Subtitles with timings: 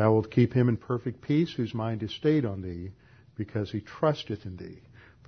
[0.00, 2.92] Thou wilt keep him in perfect peace whose mind is stayed on thee,
[3.36, 4.78] because he trusteth in thee.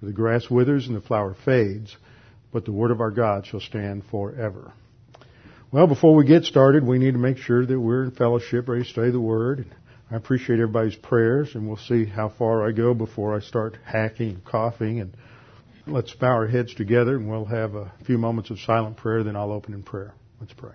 [0.00, 1.94] For the grass withers and the flower fades,
[2.54, 4.72] but the word of our God shall stand forever.
[5.70, 8.84] Well, before we get started, we need to make sure that we're in fellowship, ready
[8.84, 9.66] to study the word.
[10.10, 14.30] I appreciate everybody's prayers, and we'll see how far I go before I start hacking
[14.30, 15.00] and coughing.
[15.00, 15.14] And
[15.86, 19.22] let's bow our heads together, and we'll have a few moments of silent prayer.
[19.22, 20.14] Then I'll open in prayer.
[20.40, 20.72] Let's pray.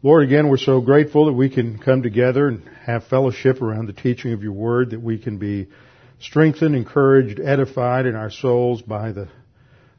[0.00, 3.92] Lord, again, we're so grateful that we can come together and have fellowship around the
[3.92, 5.66] teaching of your word, that we can be
[6.20, 9.28] strengthened, encouraged, edified in our souls by the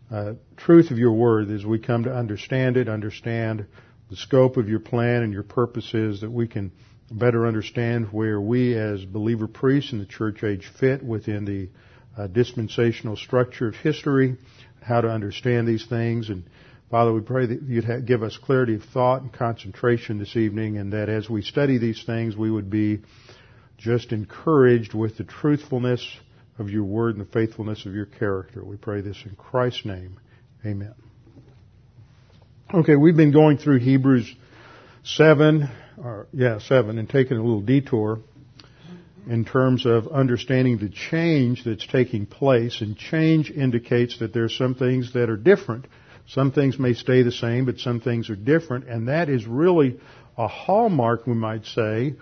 [0.09, 3.65] uh, truth of your word as we come to understand it, understand
[4.09, 6.71] the scope of your plan and your purposes, that we can
[7.11, 11.69] better understand where we as believer priests in the church age fit within the
[12.17, 14.37] uh, dispensational structure of history,
[14.81, 16.45] how to understand these things and
[16.89, 20.93] Father, we pray that you'd give us clarity of thought and concentration this evening, and
[20.93, 23.01] that as we study these things, we would be
[23.77, 26.03] just encouraged with the truthfulness
[26.57, 28.65] of your word and the faithfulness of your character.
[28.65, 30.19] We pray this in Christ's name.
[30.65, 30.95] Amen.
[32.73, 34.35] Okay, we've been going through Hebrews
[35.03, 35.69] 7,
[36.03, 38.19] or, yeah, 7, and taking a little detour
[39.27, 44.49] in terms of understanding the change that's taking place, and change indicates that there are
[44.49, 45.85] some things that are different
[46.29, 49.99] some things may stay the same, but some things are different, and that is really
[50.37, 52.15] a hallmark, we might say,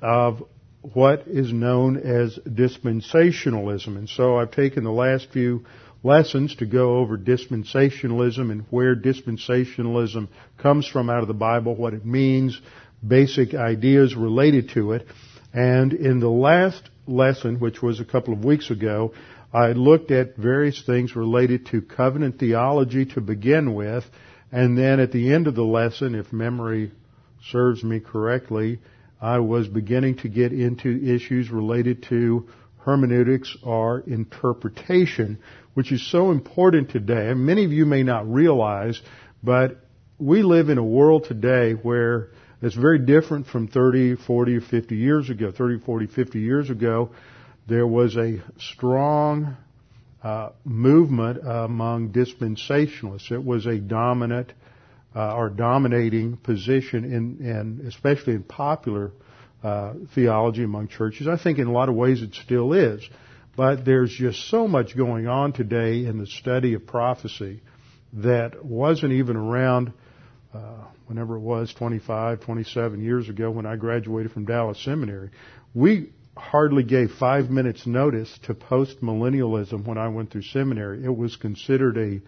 [0.00, 0.42] of
[0.82, 3.96] what is known as dispensationalism.
[3.96, 5.64] And so I've taken the last few
[6.02, 11.94] lessons to go over dispensationalism and where dispensationalism comes from out of the Bible, what
[11.94, 12.60] it means,
[13.06, 15.06] basic ideas related to it.
[15.52, 19.14] And in the last lesson, which was a couple of weeks ago,
[19.52, 24.04] I looked at various things related to covenant theology to begin with,
[24.50, 26.92] and then at the end of the lesson, if memory
[27.50, 28.80] serves me correctly,
[29.20, 32.48] I was beginning to get into issues related to
[32.78, 35.38] hermeneutics or interpretation,
[35.74, 37.28] which is so important today.
[37.28, 39.00] And many of you may not realize,
[39.42, 39.76] but
[40.18, 42.30] we live in a world today where
[42.62, 45.52] it's very different from 30, 40, or 50 years ago.
[45.52, 47.10] 30, 40, 50 years ago,
[47.66, 49.56] there was a strong
[50.22, 53.30] uh, movement among dispensationalists.
[53.30, 54.52] It was a dominant
[55.14, 59.12] uh, or dominating position in, in especially in popular
[59.62, 61.28] uh, theology among churches.
[61.28, 63.08] I think in a lot of ways it still is.
[63.54, 67.60] But there's just so much going on today in the study of prophecy
[68.14, 69.92] that wasn't even around
[70.54, 75.30] uh, whenever it was 25, 27 years ago when I graduated from Dallas Seminary.
[75.74, 81.04] We hardly gave five minutes notice to post-millennialism when I went through seminary.
[81.04, 82.20] It was considered a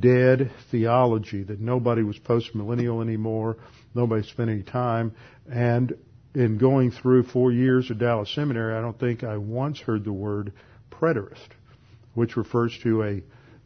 [0.00, 3.58] dead theology that nobody was post-millennial anymore.
[3.94, 5.12] Nobody spent any time.
[5.50, 5.94] And
[6.34, 10.12] in going through four years of Dallas Seminary, I don't think I once heard the
[10.12, 10.52] word
[10.90, 11.48] preterist,
[12.14, 13.22] which refers to a,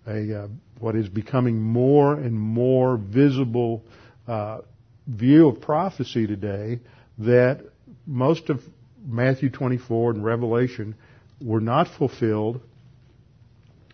[0.06, 0.48] a uh,
[0.80, 3.84] what is becoming more and more visible
[4.26, 4.60] uh,
[5.06, 6.80] view of prophecy today
[7.18, 7.62] that
[8.06, 8.62] most of
[9.06, 10.94] Matthew 24 and Revelation
[11.40, 12.60] were not fulfilled,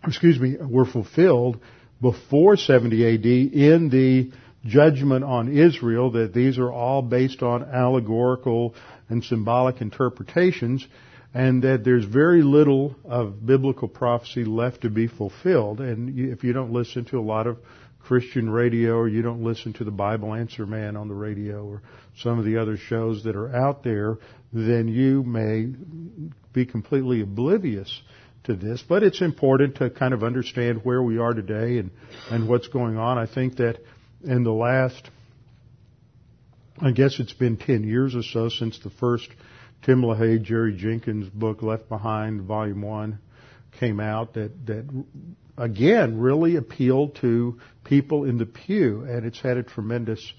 [0.05, 1.59] excuse me, were fulfilled
[2.01, 4.31] before 70 AD in the
[4.65, 8.73] judgment on Israel, that these are all based on allegorical
[9.09, 10.85] and symbolic interpretations,
[11.33, 15.81] and that there's very little of biblical prophecy left to be fulfilled.
[15.81, 17.57] And if you don't listen to a lot of
[18.05, 21.81] Christian radio or you don't listen to the Bible Answer Man on the radio or
[22.17, 24.17] some of the other shows that are out there,
[24.53, 25.67] then you may
[26.53, 28.01] be completely oblivious
[28.43, 28.83] to this.
[28.87, 31.89] But it's important to kind of understand where we are today and,
[32.29, 33.17] and what's going on.
[33.17, 33.79] I think that
[34.23, 35.09] in the last
[36.79, 39.29] I guess it's been 10 years or so since the first
[39.83, 43.19] Tim LaHaye, Jerry Jenkins book, Left Behind, Volume 1,
[43.79, 45.05] came out that, that
[45.57, 50.33] again really appealed to people in the pew and it's had a tremendous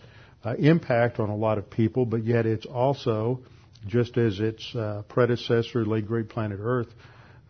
[0.47, 3.41] uh, impact on a lot of people, but yet it's also,
[3.87, 6.89] just as its uh, predecessor, Late Great Planet Earth,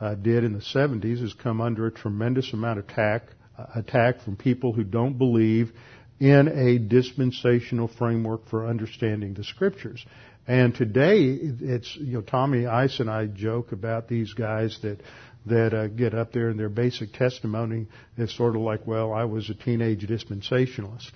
[0.01, 3.25] uh, did in the 70s, has come under a tremendous amount of attack,
[3.59, 5.73] uh, attack from people who don't believe
[6.21, 10.05] in a dispensational framework for understanding the scriptures.
[10.49, 15.01] And today, it's you know Tommy Ice and I joke about these guys that
[15.47, 19.25] that uh, get up there and their basic testimony is sort of like, well, I
[19.25, 21.11] was a teenage dispensationalist,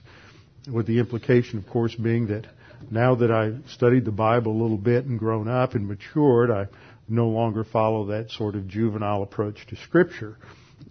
[0.73, 2.47] with the implication, of course, being that
[2.91, 6.69] now that I studied the Bible a little bit and grown up and matured, I
[7.09, 10.37] no longer follow that sort of juvenile approach to Scripture.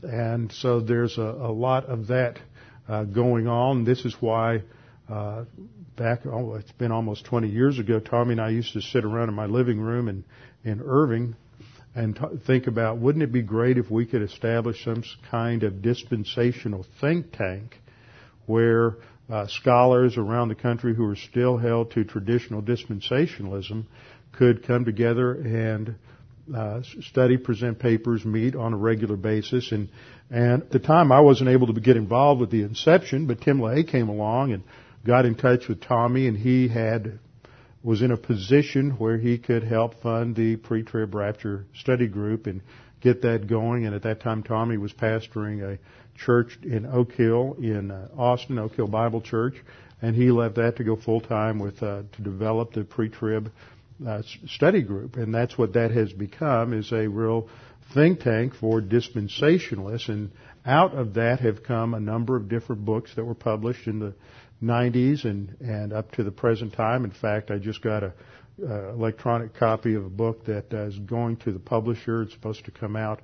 [0.04, 2.40] And so there's a, a lot of that
[2.88, 3.86] uh, going on.
[3.86, 4.64] This is why
[5.08, 5.46] uh,
[5.96, 9.30] back, oh, it's been almost 20 years ago, Tommy and I used to sit around
[9.30, 10.24] in my living room in,
[10.64, 11.36] in Irving
[12.00, 15.82] and t- think about wouldn't it be great if we could establish some kind of
[15.82, 17.78] dispensational think tank
[18.46, 18.96] where
[19.30, 23.84] uh, scholars around the country who are still held to traditional dispensationalism
[24.32, 25.96] could come together and
[26.56, 29.72] uh, study, present papers, meet on a regular basis.
[29.72, 29.90] And,
[30.32, 33.60] and at the time I wasn't able to get involved with the inception, but Tim
[33.60, 34.64] LaHaye came along and
[35.06, 37.20] got in touch with Tommy and he had
[37.82, 42.62] was in a position where he could help fund the pre-trib rapture study group and
[43.02, 43.86] get that going.
[43.86, 45.80] And at that time, Tommy was pastoring a
[46.18, 49.56] church in Oak Hill in uh, Austin, Oak Hill Bible Church,
[50.02, 53.52] and he left that to go full time with uh, to develop the pre-trib
[54.06, 57.50] uh, study group, and that's what that has become is a real
[57.94, 60.10] think tank for dispensationalists.
[60.10, 60.32] And
[60.66, 64.14] out of that have come a number of different books that were published in the
[64.64, 67.06] 90s and, and up to the present time.
[67.06, 68.14] In fact, I just got a
[68.62, 72.24] uh, electronic copy of a book that uh, is going to the publisher.
[72.24, 73.22] It's supposed to come out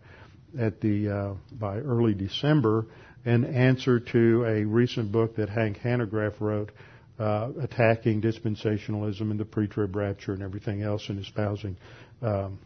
[0.58, 2.86] at the uh, by early December.
[3.26, 6.72] An answer to a recent book that Hank Hanegraaff wrote,
[7.20, 11.76] uh, attacking dispensationalism and the pre-trib rapture and everything else, and espousing
[12.22, 12.60] um,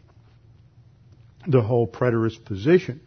[1.46, 3.00] the whole preterist position.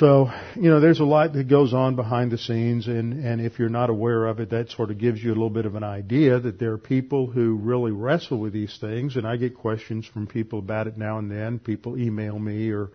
[0.00, 3.60] So, you know, there's a lot that goes on behind the scenes, and, and if
[3.60, 5.84] you're not aware of it, that sort of gives you a little bit of an
[5.84, 10.04] idea that there are people who really wrestle with these things, and I get questions
[10.04, 11.60] from people about it now and then.
[11.60, 12.90] People email me or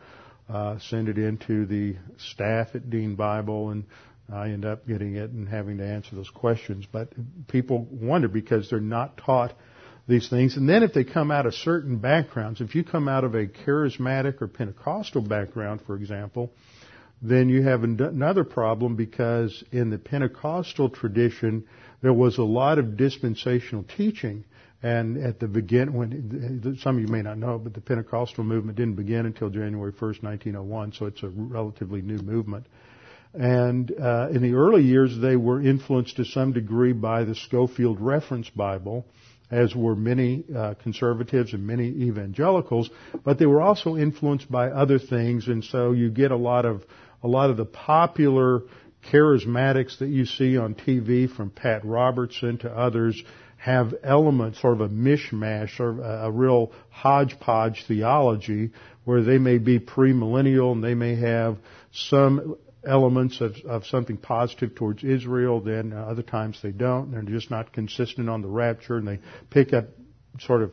[0.50, 3.86] uh, send it in to the staff at Dean Bible, and
[4.30, 6.86] I end up getting it and having to answer those questions.
[6.92, 7.14] But
[7.48, 9.54] people wonder because they're not taught
[10.06, 10.58] these things.
[10.58, 13.46] And then if they come out of certain backgrounds, if you come out of a
[13.46, 16.52] charismatic or Pentecostal background, for example,
[17.22, 21.66] then you have another problem because in the Pentecostal tradition,
[22.02, 24.46] there was a lot of dispensational teaching.
[24.82, 28.78] And at the begin, when some of you may not know, but the Pentecostal movement
[28.78, 32.66] didn't begin until January 1st, 1901, so it's a relatively new movement.
[33.34, 38.00] And uh, in the early years, they were influenced to some degree by the Scofield
[38.00, 39.06] Reference Bible,
[39.52, 42.90] as were many uh, conservatives and many evangelicals.
[43.24, 46.86] But they were also influenced by other things, and so you get a lot of
[47.24, 48.64] a lot of the popular
[49.12, 53.22] charismatics that you see on TV from Pat Robertson to others
[53.58, 58.72] have elements, sort of a mishmash, or a, real hodgepodge theology
[59.04, 61.58] where they may be premillennial and they may have
[61.92, 62.56] some
[62.86, 67.12] elements of, of something positive towards Israel, then uh, other times they don't.
[67.12, 69.86] They're just not consistent on the rapture and they pick up
[70.40, 70.72] sort of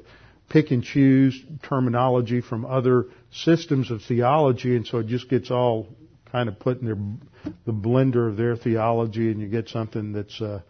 [0.48, 5.88] pick and choose terminology from other systems of theology and so it just gets all
[6.30, 10.40] kind of put in their the blender of their theology, and you get something that's
[10.40, 10.60] uh,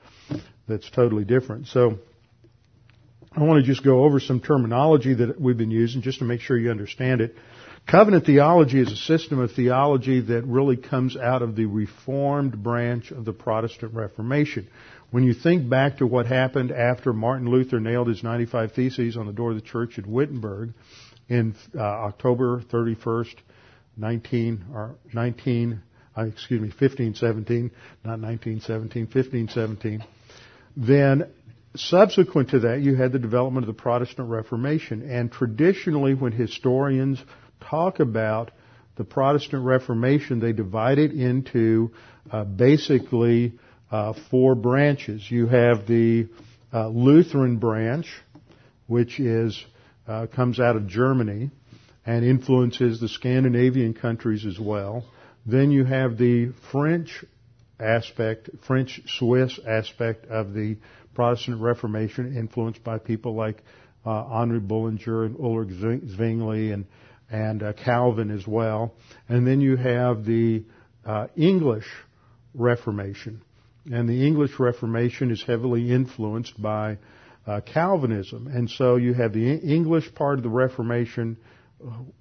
[0.69, 1.69] that's totally different.
[1.69, 1.99] So.
[3.39, 6.41] I want to just go over some terminology that we've been using just to make
[6.41, 7.35] sure you understand it.
[7.87, 13.13] Covenant theology is a system of theology that really comes out of the Reformed branch
[13.13, 14.67] of the Protestant Reformation.
[15.13, 19.27] When you think back to what happened after Martin Luther nailed his 95 Theses on
[19.27, 20.73] the door of the church at Wittenberg
[21.29, 23.35] in uh, October 31st,
[23.97, 25.81] 19 or 19,
[26.17, 27.71] uh, excuse me, 1517,
[28.05, 30.05] not 1917, 1517.
[30.77, 31.29] Then
[31.77, 35.09] subsequent to that, you had the development of the Protestant Reformation.
[35.11, 37.19] And traditionally, when historians
[37.61, 38.51] talk about
[38.97, 41.93] the Protestant Reformation, they divide it into
[42.31, 43.59] uh, basically
[43.91, 45.31] uh, four branches.
[45.31, 46.29] You have the
[46.73, 48.07] uh, Lutheran branch,
[48.87, 49.63] which is
[50.07, 51.51] uh, comes out of Germany
[52.07, 55.05] and influences the Scandinavian countries as well.
[55.45, 57.25] Then you have the French
[57.79, 60.77] aspect, French Swiss aspect of the
[61.15, 63.63] Protestant Reformation, influenced by people like
[64.05, 66.87] uh, Henri Bullinger and Ulrich Zwingli and
[67.29, 68.95] and uh, Calvin as well.
[69.29, 70.65] And then you have the
[71.05, 71.87] uh, English
[72.55, 73.43] Reformation,
[73.91, 76.99] and the English Reformation is heavily influenced by
[77.47, 81.37] uh, Calvinism, and so you have the English part of the Reformation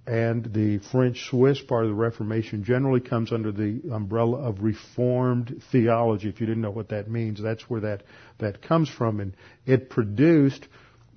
[0.06, 5.64] and the French Swiss part of the Reformation generally comes under the umbrella of Reformed
[5.72, 6.30] theology.
[6.30, 8.04] If you didn't know what that means, that's where that,
[8.40, 9.20] that comes from.
[9.22, 9.34] And
[9.66, 10.68] it produced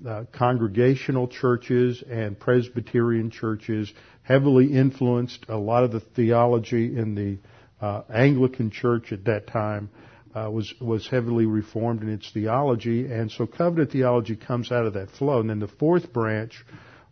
[0.06, 3.92] uh, congregational churches and Presbyterian churches,
[4.22, 7.38] heavily influenced a lot of the theology in the
[7.84, 9.90] uh, Anglican church at that time.
[10.34, 14.92] Uh, was was heavily reformed in its theology, and so covenant theology comes out of
[14.92, 15.40] that flow.
[15.40, 16.64] And then the fourth branch,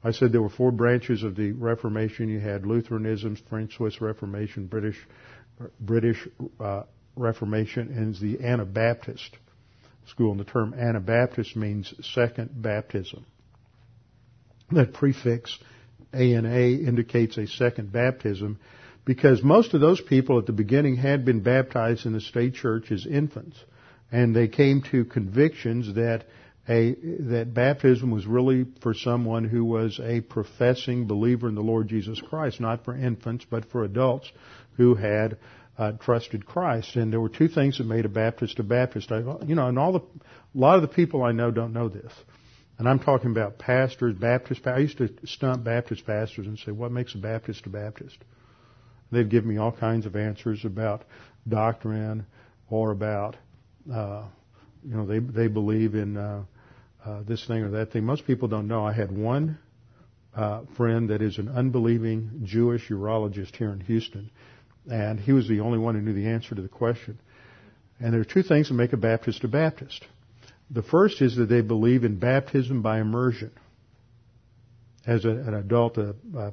[0.07, 2.29] I said there were four branches of the Reformation.
[2.29, 4.97] You had Lutheranism, French Swiss Reformation, British
[5.81, 6.29] British
[6.61, 6.85] uh,
[7.17, 9.37] Reformation, and the Anabaptist
[10.07, 10.31] school.
[10.31, 13.27] And the term Anabaptist means second baptism.
[14.71, 15.59] That prefix
[16.15, 16.35] A
[16.75, 18.61] indicates a second baptism
[19.05, 22.93] because most of those people at the beginning had been baptized in the state church
[22.93, 23.57] as infants.
[24.13, 26.27] And they came to convictions that
[26.69, 26.95] a,
[27.31, 32.21] that baptism was really for someone who was a professing believer in the Lord Jesus
[32.21, 34.31] Christ, not for infants, but for adults
[34.77, 35.39] who had
[35.79, 36.97] uh, trusted Christ.
[36.97, 39.13] And there were two things that made a Baptist a Baptist.
[39.13, 41.89] I, you know, and all the, a lot of the people I know don't know
[41.89, 42.13] this.
[42.79, 44.67] And I'm talking about pastors, Baptist.
[44.67, 48.19] I used to stump Baptist pastors and say, "What makes a Baptist a Baptist?"
[49.11, 51.05] They'd give me all kinds of answers about
[51.49, 52.27] doctrine
[52.69, 53.37] or about,
[53.91, 54.25] uh,
[54.85, 56.43] you know, they they believe in uh,
[57.07, 58.05] uh, this thing or that thing.
[58.05, 58.85] Most people don't know.
[58.85, 59.59] I had one
[60.35, 64.31] uh, friend that is an unbelieving Jewish urologist here in Houston,
[64.91, 67.19] and he was the only one who knew the answer to the question.
[68.01, 70.05] And there are two things that make a Baptist a Baptist.
[70.71, 73.53] The first is that they believe in baptism by immersion.
[75.07, 76.53] As a, an adult, a, a,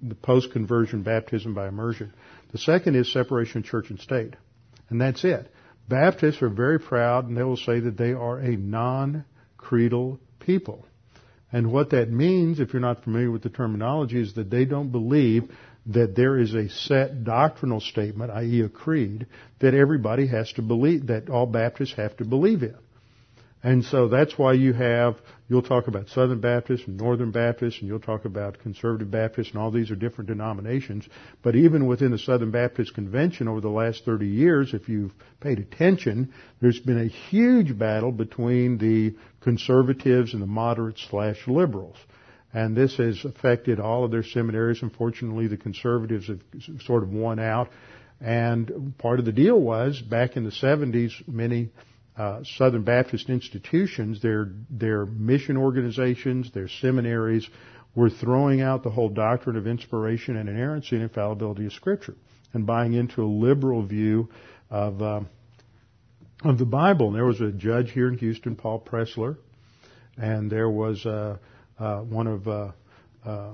[0.00, 2.14] the post-conversion baptism by immersion.
[2.52, 4.34] The second is separation of church and state.
[4.88, 5.52] And that's it.
[5.88, 9.24] Baptists are very proud and they will say that they are a non
[9.62, 10.84] creedal people.
[11.50, 14.90] And what that means, if you're not familiar with the terminology, is that they don't
[14.90, 15.50] believe
[15.86, 18.62] that there is a set doctrinal statement, i.e.
[18.62, 19.26] a creed,
[19.60, 22.76] that everybody has to believe, that all Baptists have to believe in.
[23.64, 25.16] And so that's why you have,
[25.48, 29.58] you'll talk about Southern Baptists and Northern Baptists, and you'll talk about Conservative Baptists, and
[29.58, 31.08] all these are different denominations.
[31.42, 35.60] But even within the Southern Baptist Convention over the last 30 years, if you've paid
[35.60, 41.96] attention, there's been a huge battle between the conservatives and the moderates slash liberals.
[42.52, 44.82] And this has affected all of their seminaries.
[44.82, 46.40] Unfortunately, the conservatives have
[46.82, 47.70] sort of won out.
[48.20, 51.70] And part of the deal was back in the 70s, many
[52.16, 57.48] uh, Southern Baptist institutions, their their mission organizations, their seminaries,
[57.94, 62.14] were throwing out the whole doctrine of inspiration and inerrancy and infallibility of Scripture,
[62.52, 64.28] and buying into a liberal view
[64.70, 65.20] of uh,
[66.44, 67.08] of the Bible.
[67.08, 69.38] And there was a judge here in Houston, Paul Pressler,
[70.18, 71.38] and there was uh,
[71.78, 72.72] uh one of uh,
[73.24, 73.52] uh,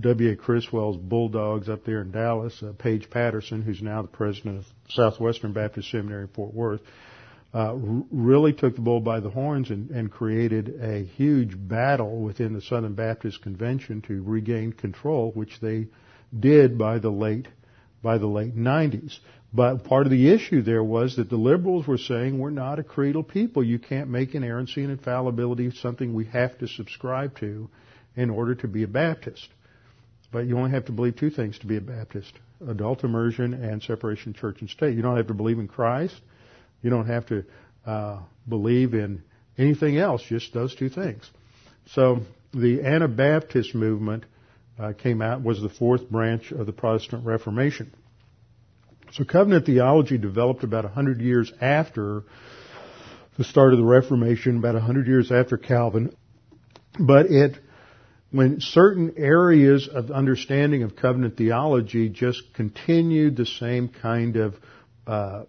[0.00, 0.36] W.A.
[0.36, 5.90] Criswell's bulldogs up there in Dallas, Paige Patterson, who's now the president of Southwestern Baptist
[5.90, 6.80] Seminary in Fort Worth
[7.54, 12.52] uh, really took the bull by the horns and, and, created a huge battle within
[12.52, 15.86] the Southern Baptist Convention to regain control, which they
[16.38, 17.48] did by the late
[18.02, 19.18] by the late 90s.
[19.52, 22.84] But part of the issue there was that the liberals were saying we're not a
[22.84, 23.64] creedal people.
[23.64, 27.70] You can't make inerrancy and infallibility something we have to subscribe to
[28.14, 29.48] in order to be a Baptist.
[30.30, 32.32] But you only have to believe two things to be a Baptist
[32.68, 34.94] adult immersion and separation church and state.
[34.94, 36.20] You don't have to believe in Christ
[36.82, 37.44] you don't have to
[37.86, 39.22] uh, believe in
[39.56, 41.28] anything else, just those two things.
[41.86, 42.20] So
[42.52, 44.24] the Anabaptist movement
[44.78, 47.92] uh, came out, was the fourth branch of the Protestant Reformation.
[49.12, 52.24] So covenant theology developed about 100 years after
[53.36, 56.14] the start of the Reformation, about 100 years after Calvin.
[56.98, 57.58] But it,
[58.30, 64.54] when certain areas of understanding of covenant theology just continued the same kind of
[65.06, 65.44] uh,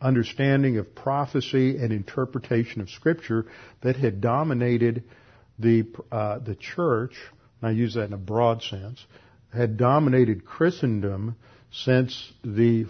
[0.00, 3.46] understanding of prophecy and interpretation of Scripture
[3.82, 5.04] that had dominated
[5.58, 7.14] the uh, the church.
[7.60, 9.04] And I use that in a broad sense.
[9.52, 11.36] Had dominated Christendom
[11.72, 12.86] since the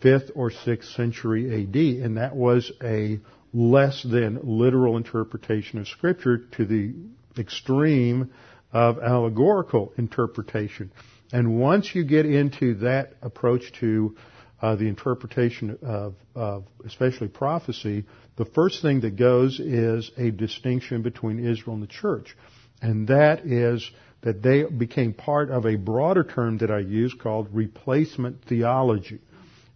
[0.00, 3.20] fifth or sixth century A.D., and that was a
[3.52, 6.94] less than literal interpretation of Scripture to the
[7.38, 8.30] extreme
[8.72, 10.92] of allegorical interpretation.
[11.32, 14.16] And once you get into that approach to
[14.62, 18.04] uh, the interpretation of, of especially prophecy,
[18.36, 22.36] the first thing that goes is a distinction between Israel and the church.
[22.80, 23.88] And that is
[24.22, 29.20] that they became part of a broader term that I use called replacement theology.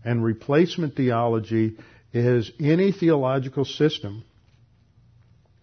[0.04, 1.76] And replacement theology
[2.12, 4.24] is any theological system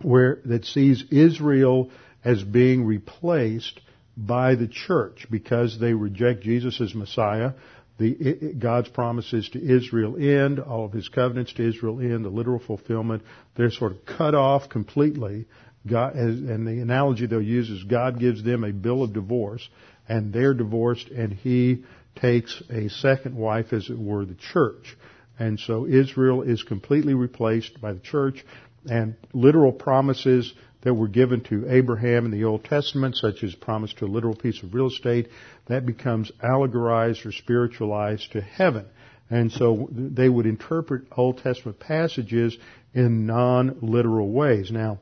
[0.01, 1.89] where that sees Israel
[2.23, 3.79] as being replaced
[4.15, 7.53] by the church because they reject Jesus as Messiah.
[7.97, 12.59] The, God's promises to Israel end, all of His covenants to Israel end, the literal
[12.59, 13.23] fulfillment.
[13.55, 15.47] They're sort of cut off completely.
[15.87, 19.67] God, and the analogy they'll use is God gives them a bill of divorce,
[20.07, 21.83] and they're divorced, and He
[22.15, 24.95] takes a second wife, as it were, the church.
[25.39, 28.43] And so Israel is completely replaced by the church,
[28.89, 33.93] and literal promises that were given to Abraham in the Old Testament, such as promise
[33.95, 35.29] to a literal piece of real estate,
[35.67, 38.85] that becomes allegorized or spiritualized to heaven.
[39.29, 42.57] And so they would interpret Old Testament passages
[42.93, 44.71] in non-literal ways.
[44.71, 44.99] Now,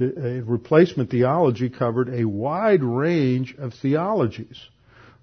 [0.00, 0.04] uh,
[0.42, 4.58] replacement theology covered a wide range of theologies.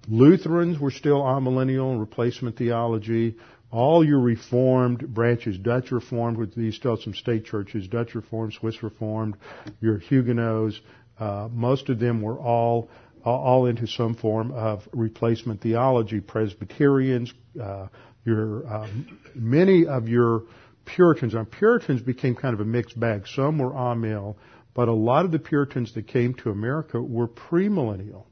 [0.07, 3.35] Lutherans were still amillennial and replacement theology
[3.71, 8.81] all your Reformed branches, Dutch Reformed, with these still some state churches, Dutch Reformed, Swiss
[8.81, 9.35] Reformed,
[9.81, 10.79] your Huguenots,
[11.19, 12.89] uh, most of them were all
[13.25, 16.21] all into some form of replacement theology.
[16.21, 17.87] Presbyterians, uh,
[18.23, 20.43] your um, many of your
[20.85, 21.33] Puritans.
[21.33, 23.27] Now Puritans became kind of a mixed bag.
[23.27, 24.37] Some were amill,
[24.73, 28.25] but a lot of the Puritans that came to America were premillennial.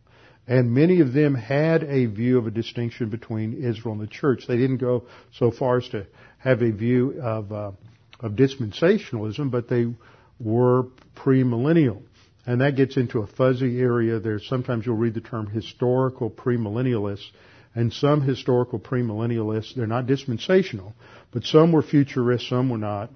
[0.48, 4.46] And many of them had a view of a distinction between Israel and the church.
[4.48, 6.06] They didn't go so far as to
[6.38, 7.72] have a view of, uh,
[8.20, 9.88] of dispensationalism, but they
[10.40, 10.86] were
[11.16, 12.04] premillennial.
[12.46, 14.20] And that gets into a fuzzy area.
[14.20, 17.26] There's sometimes you'll read the term historical premillennialists,
[17.74, 20.94] and some historical premillennialists, they're not dispensational,
[21.32, 23.10] but some were futurists, some were not.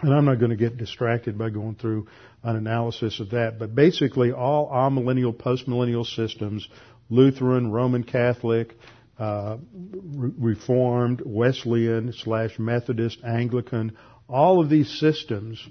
[0.00, 2.08] And I'm not going to get distracted by going through
[2.42, 6.68] an analysis of that, but basically all amillennial, postmillennial systems,
[7.08, 8.74] Lutheran, Roman Catholic,
[9.18, 13.96] uh, Reformed, Wesleyan slash Methodist, Anglican,
[14.28, 15.62] all of these systems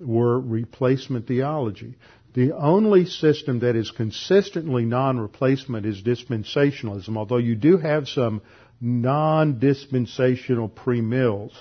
[0.00, 1.96] were replacement theology.
[2.34, 8.42] The only system that is consistently non-replacement is dispensationalism, although you do have some
[8.80, 11.52] non-dispensational premills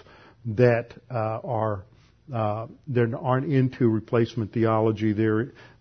[0.45, 1.83] that uh, are
[2.33, 5.13] uh, they aren't into replacement theology.
[5.13, 5.29] They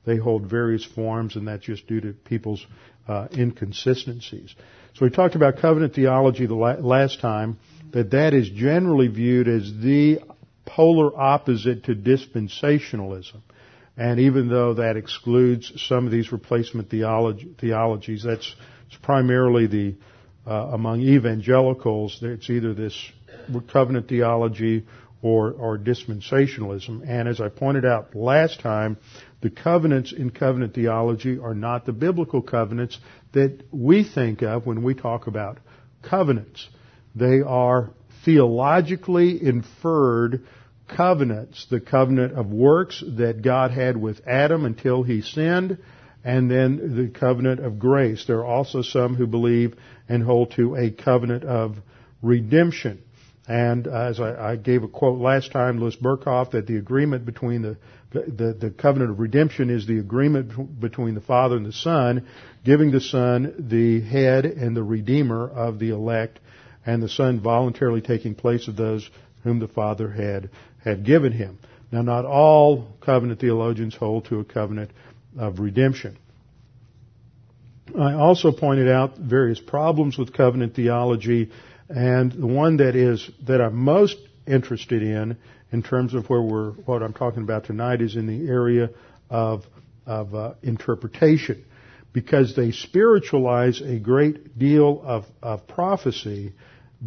[0.05, 2.67] they hold various forms, and that's just due to people's
[3.07, 4.55] uh, inconsistencies.
[4.95, 7.59] So we talked about covenant theology the la- last time.
[7.93, 10.21] That that is generally viewed as the
[10.65, 13.41] polar opposite to dispensationalism.
[13.97, 18.55] And even though that excludes some of these replacement theology, theologies, that's
[19.03, 19.95] primarily the
[20.47, 22.19] uh, among evangelicals.
[22.23, 23.13] It's either this
[23.73, 24.87] covenant theology
[25.23, 27.03] or, or dispensationalism.
[27.07, 28.97] And as I pointed out last time,
[29.41, 32.99] the covenants in covenant theology are not the biblical covenants
[33.33, 35.59] that we think of when we talk about
[36.03, 36.69] covenants.
[37.15, 37.91] They are
[38.25, 40.47] theologically inferred
[40.89, 45.79] covenants, the covenant of works that God had with Adam until he sinned,
[46.25, 48.25] and then the covenant of grace.
[48.27, 49.75] There are also some who believe
[50.09, 51.77] and hold to a covenant of
[52.23, 53.03] redemption.
[53.49, 57.25] And uh, as I, I, gave a quote last time, Louis Berkhof, that the agreement
[57.25, 57.77] between the,
[58.13, 62.27] the, the covenant of redemption is the agreement between the Father and the Son,
[62.65, 66.39] giving the Son the head and the Redeemer of the elect,
[66.85, 69.09] and the Son voluntarily taking place of those
[69.43, 70.51] whom the Father had,
[70.85, 71.59] had given him.
[71.91, 74.91] Now not all covenant theologians hold to a covenant
[75.39, 76.19] of redemption.
[77.99, 81.51] I also pointed out various problems with covenant theology
[81.91, 85.37] and the one that is, that I'm most interested in,
[85.73, 88.91] in terms of where we're, what I'm talking about tonight is in the area
[89.29, 89.65] of,
[90.07, 91.65] of uh, interpretation.
[92.13, 96.53] Because they spiritualize a great deal of, of prophecy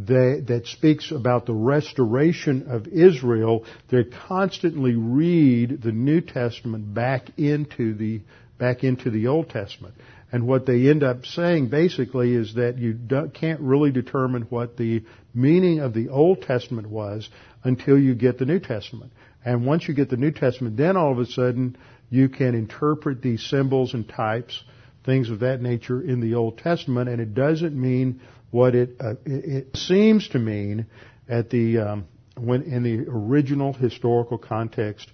[0.06, 3.66] that, that speaks about the restoration of Israel.
[3.90, 8.22] They constantly read the New Testament back into the,
[8.58, 9.96] back into the Old Testament.
[10.34, 12.98] And what they end up saying basically is that you
[13.36, 17.30] can't really determine what the meaning of the Old Testament was
[17.64, 19.14] until you get the New Testament.
[19.46, 21.78] And once you get the New Testament, then all of a sudden
[22.10, 24.64] you can interpret these symbols and types,
[25.06, 28.20] things of that nature in the Old Testament, and it doesn't mean
[28.50, 30.88] what it, uh, it, seems to mean
[31.30, 35.08] at the um, when in the original historical context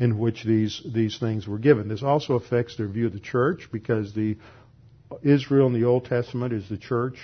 [0.00, 1.88] in which these these things were given.
[1.88, 4.36] This also affects their view of the church because the
[5.22, 7.16] Israel in the Old Testament is the church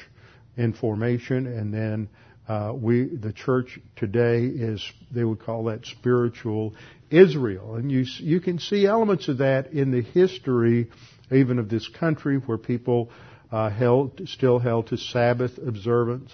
[0.57, 2.09] in formation, and then
[2.49, 6.75] uh, we, the church today is, they would call that spiritual
[7.11, 7.77] Israel.
[7.77, 10.89] And you, you can see elements of that in the history
[11.31, 13.11] even of this country where people
[13.53, 16.33] uh, held, still held to Sabbath observance.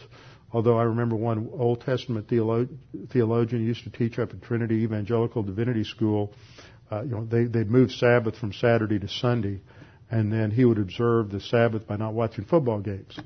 [0.52, 2.68] Although I remember one Old Testament theolo-
[3.12, 6.32] theologian used to teach up at Trinity Evangelical Divinity School.
[6.90, 9.60] Uh, you know, they, they'd move Sabbath from Saturday to Sunday,
[10.10, 13.18] and then he would observe the Sabbath by not watching football games.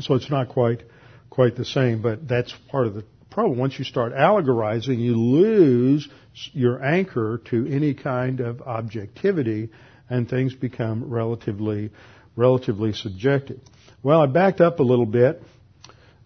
[0.00, 0.82] So it's not quite
[1.30, 3.58] quite the same, but that's part of the problem.
[3.58, 6.08] Once you start allegorizing, you lose
[6.52, 9.70] your anchor to any kind of objectivity,
[10.08, 11.90] and things become relatively,
[12.36, 13.60] relatively subjective.
[14.02, 15.42] Well, I backed up a little bit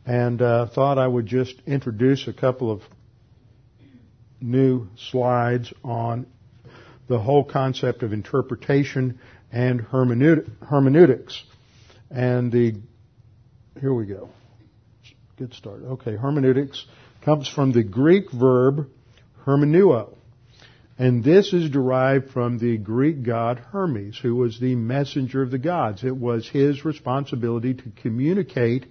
[0.06, 2.82] and uh, thought I would just introduce a couple of
[4.40, 6.26] new slides on
[7.11, 9.18] the whole concept of interpretation
[9.51, 11.42] and hermeneutics.
[12.09, 12.77] And the
[13.81, 14.29] here we go.
[15.37, 15.83] Good start.
[15.83, 16.87] Okay, hermeneutics
[17.25, 18.87] comes from the Greek verb
[19.44, 20.14] hermeneuo.
[20.99, 25.59] And this is derived from the Greek god Hermes, who was the messenger of the
[25.59, 26.05] gods.
[26.05, 28.87] It was his responsibility to communicate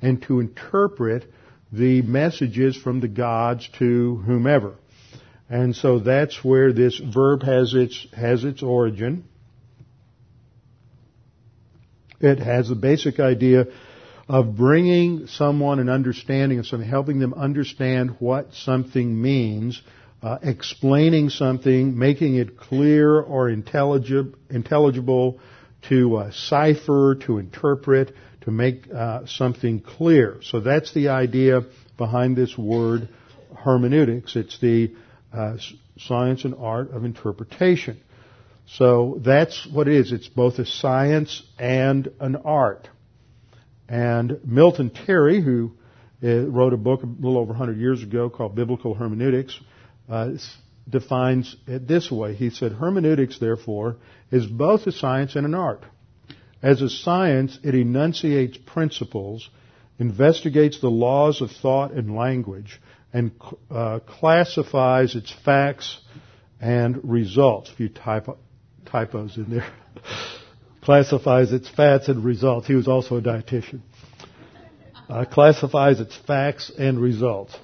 [0.00, 1.30] and to interpret
[1.70, 4.76] the messages from the gods to whomever.
[5.50, 9.24] And so that's where this verb has its, has its origin.
[12.20, 13.66] It has the basic idea
[14.28, 19.80] of bringing someone an understanding of something, helping them understand what something means,
[20.22, 25.40] uh, explaining something, making it clear or intelligible, intelligible
[25.88, 30.38] to uh, cipher, to interpret, to make uh, something clear.
[30.42, 31.62] So that's the idea
[31.96, 33.08] behind this word
[33.56, 34.36] hermeneutics.
[34.36, 34.94] It's the
[35.32, 35.56] uh,
[35.98, 38.00] science and art of interpretation.
[38.66, 40.12] So that's what it is.
[40.12, 42.88] It's both a science and an art.
[43.88, 45.72] And Milton Terry, who
[46.22, 49.58] uh, wrote a book a little over 100 years ago called Biblical Hermeneutics,
[50.08, 50.32] uh,
[50.88, 52.34] defines it this way.
[52.34, 53.96] He said, Hermeneutics, therefore,
[54.30, 55.84] is both a science and an art.
[56.62, 59.48] As a science, it enunciates principles,
[59.98, 62.80] investigates the laws of thought and language,
[63.12, 63.32] and
[63.70, 65.98] uh, classifies its facts
[66.60, 67.70] and results.
[67.70, 68.38] A few typo,
[68.86, 69.70] typos in there.
[70.82, 72.66] classifies its facts and results.
[72.66, 73.80] He was also a dietitian.
[75.08, 77.56] Uh, classifies its facts and results.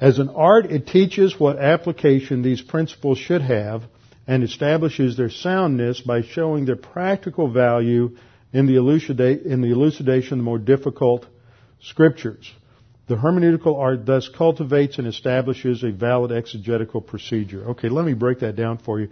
[0.00, 3.82] As an art, it teaches what application these principles should have
[4.26, 8.16] and establishes their soundness by showing their practical value
[8.52, 8.76] in the,
[9.44, 11.26] in the elucidation of the more difficult
[11.80, 12.52] scriptures.
[13.06, 17.70] The hermeneutical art thus cultivates and establishes a valid exegetical procedure.
[17.70, 19.08] Okay, let me break that down for you.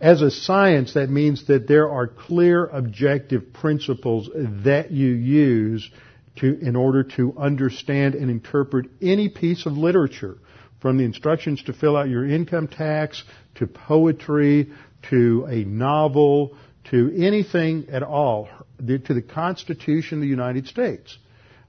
[0.00, 4.30] As a science, that means that there are clear objective principles
[4.64, 5.88] that you use
[6.36, 10.38] to, in order to understand and interpret any piece of literature,
[10.80, 13.22] from the instructions to fill out your income tax,
[13.54, 14.70] to poetry,
[15.10, 16.56] to a novel,
[16.90, 21.16] to anything at all, to the Constitution of the United States.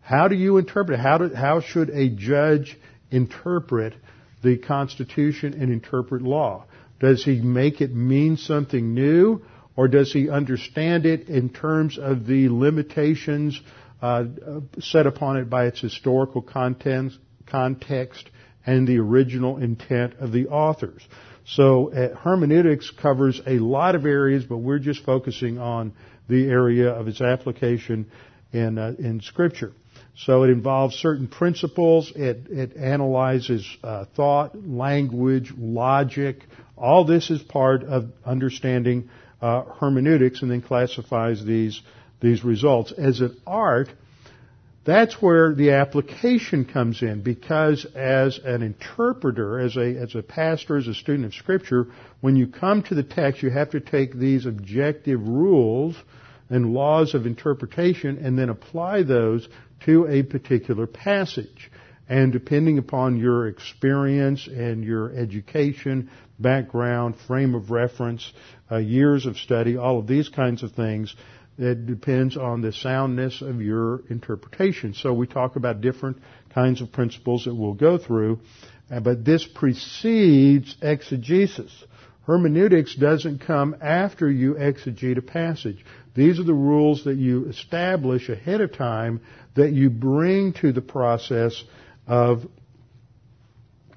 [0.03, 1.01] How do you interpret it?
[1.01, 2.77] How, do, how should a judge
[3.09, 3.93] interpret
[4.43, 6.65] the Constitution and interpret law?
[6.99, 9.41] Does he make it mean something new?
[9.75, 13.59] Or does he understand it in terms of the limitations
[14.01, 14.25] uh,
[14.79, 18.29] set upon it by its historical context, context
[18.65, 21.01] and the original intent of the authors?
[21.45, 25.93] So uh, hermeneutics covers a lot of areas, but we're just focusing on
[26.27, 28.11] the area of its application
[28.51, 29.73] in, uh, in Scripture.
[30.15, 32.11] So it involves certain principles.
[32.15, 36.43] It, it analyzes uh, thought, language, logic.
[36.77, 39.09] All this is part of understanding
[39.41, 41.81] uh, hermeneutics, and then classifies these
[42.21, 43.89] these results as an art.
[44.85, 50.77] That's where the application comes in, because as an interpreter, as a as a pastor,
[50.77, 51.87] as a student of Scripture,
[52.21, 55.95] when you come to the text, you have to take these objective rules
[56.49, 59.47] and laws of interpretation and then apply those
[59.85, 61.71] to a particular passage.
[62.09, 68.31] And depending upon your experience and your education, background, frame of reference,
[68.71, 71.15] uh, years of study, all of these kinds of things,
[71.57, 74.93] it depends on the soundness of your interpretation.
[74.93, 76.17] So we talk about different
[76.53, 78.39] kinds of principles that we'll go through,
[78.91, 81.71] uh, but this precedes exegesis.
[82.25, 85.85] Hermeneutics doesn't come after you exegete a passage.
[86.15, 89.21] These are the rules that you establish ahead of time
[89.55, 91.63] that you bring to the process
[92.07, 92.45] of,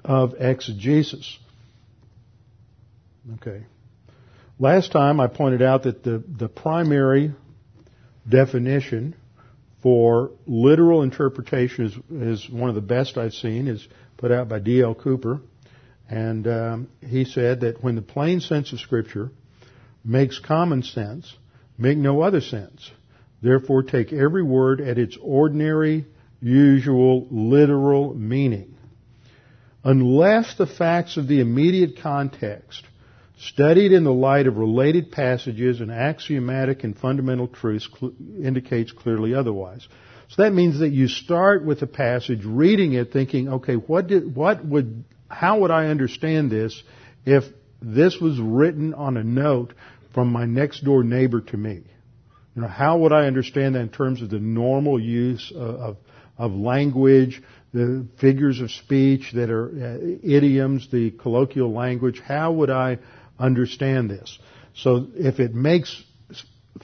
[0.04, 1.38] of exegesis.
[3.34, 3.64] Okay.
[4.58, 7.34] Last time I pointed out that the, the primary
[8.26, 9.14] definition
[9.82, 14.58] for literal interpretation is, is one of the best I've seen, is put out by
[14.58, 14.94] D.L.
[14.94, 15.40] Cooper.
[16.08, 19.30] And um, he said that when the plain sense of Scripture
[20.04, 21.34] makes common sense,
[21.78, 22.90] make no other sense.
[23.42, 26.06] Therefore, take every word at its ordinary,
[26.40, 28.76] usual, literal meaning.
[29.84, 32.82] Unless the facts of the immediate context,
[33.38, 38.12] studied in the light of related passages and axiomatic and fundamental truths, cl-
[38.42, 39.86] indicates clearly otherwise.
[40.28, 44.34] So that means that you start with a passage, reading it, thinking, okay, what did,
[44.34, 46.82] what would, how would I understand this
[47.24, 47.44] if
[47.80, 49.74] this was written on a note
[50.16, 51.82] from my next door neighbor to me?
[52.54, 55.96] You know, how would I understand that in terms of the normal use of, of,
[56.38, 57.42] of language,
[57.74, 62.18] the figures of speech that are uh, idioms, the colloquial language?
[62.26, 62.96] How would I
[63.38, 64.38] understand this?
[64.72, 66.02] So if it makes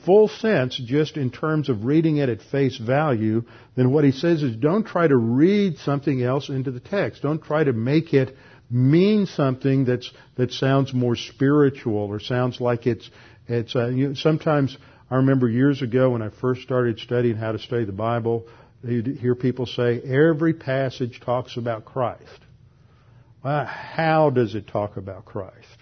[0.05, 3.45] full sense just in terms of reading it at face value,
[3.77, 7.23] then what he says is don't try to read something else into the text.
[7.23, 8.37] Don't try to make it
[8.73, 13.09] mean something that's that sounds more spiritual or sounds like it's
[13.47, 14.77] it's uh, you know, sometimes
[15.11, 18.47] I remember years ago when I first started studying how to study the Bible,
[18.83, 22.41] you'd hear people say every passage talks about Christ.
[23.45, 25.77] Well, how does it talk about Christ?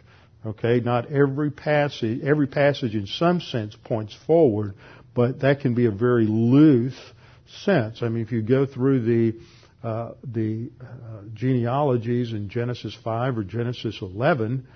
[0.44, 4.74] Okay, not every passage, every passage in some sense points forward,
[5.14, 6.98] but that can be a very loose
[7.64, 8.03] sense.
[8.03, 9.38] I mean, if you go through the
[9.82, 10.84] uh, the uh,
[11.32, 14.66] genealogies in Genesis 5 or Genesis 11,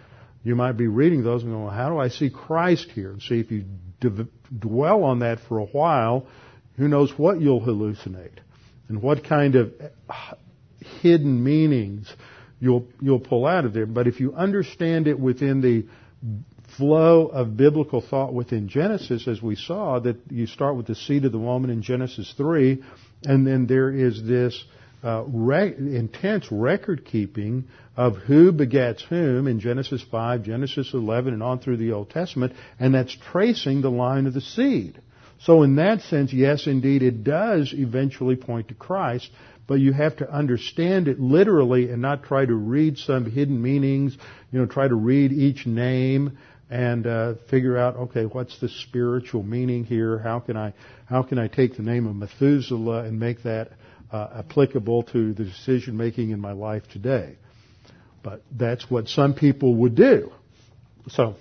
[0.42, 3.10] you might be reading those and going, well, how do I see Christ here?
[3.10, 3.64] And see if you
[4.00, 6.26] d- dwell on that for a while,
[6.76, 8.38] who knows what you'll hallucinate
[8.88, 9.72] and what kind of
[11.02, 12.12] hidden meanings
[12.60, 13.86] you'll, you'll pull out of there.
[13.86, 15.86] But if you understand it within the
[16.76, 21.24] flow of biblical thought within Genesis, as we saw, that you start with the seed
[21.24, 22.82] of the woman in Genesis 3,
[23.24, 24.64] and then there is this
[25.04, 27.64] uh, re- intense record keeping
[27.96, 32.54] of who begets whom in Genesis 5, Genesis 11, and on through the Old Testament,
[32.80, 35.00] and that's tracing the line of the seed.
[35.40, 39.30] So in that sense, yes, indeed, it does eventually point to Christ,
[39.66, 44.16] but you have to understand it literally and not try to read some hidden meanings,
[44.50, 46.38] you know, try to read each name
[46.70, 50.18] and uh, figure out, okay, what's the spiritual meaning here?
[50.18, 50.72] How can I,
[51.06, 53.72] how can I take the name of Methuselah and make that
[54.10, 57.36] Uh, applicable to the decision making in my life today?
[58.22, 60.32] But that's what some people would do.
[61.08, 61.36] So,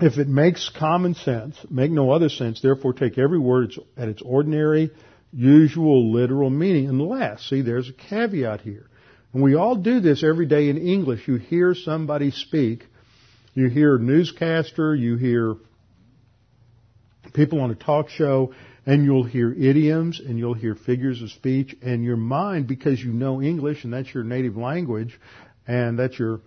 [0.00, 4.22] if it makes common sense, make no other sense, therefore take every word at its
[4.22, 4.90] ordinary
[5.32, 8.86] usual literal meaning unless, see, there's a caveat here.
[9.32, 11.28] And we all do this every day in English.
[11.28, 12.84] You hear somebody speak,
[13.54, 15.54] you hear a newscaster, you hear
[17.32, 18.54] people on a talk show,
[18.86, 23.12] and you'll hear idioms and you'll hear figures of speech, and your mind, because you
[23.12, 25.18] know English and that's your native language,
[25.66, 26.40] and that's your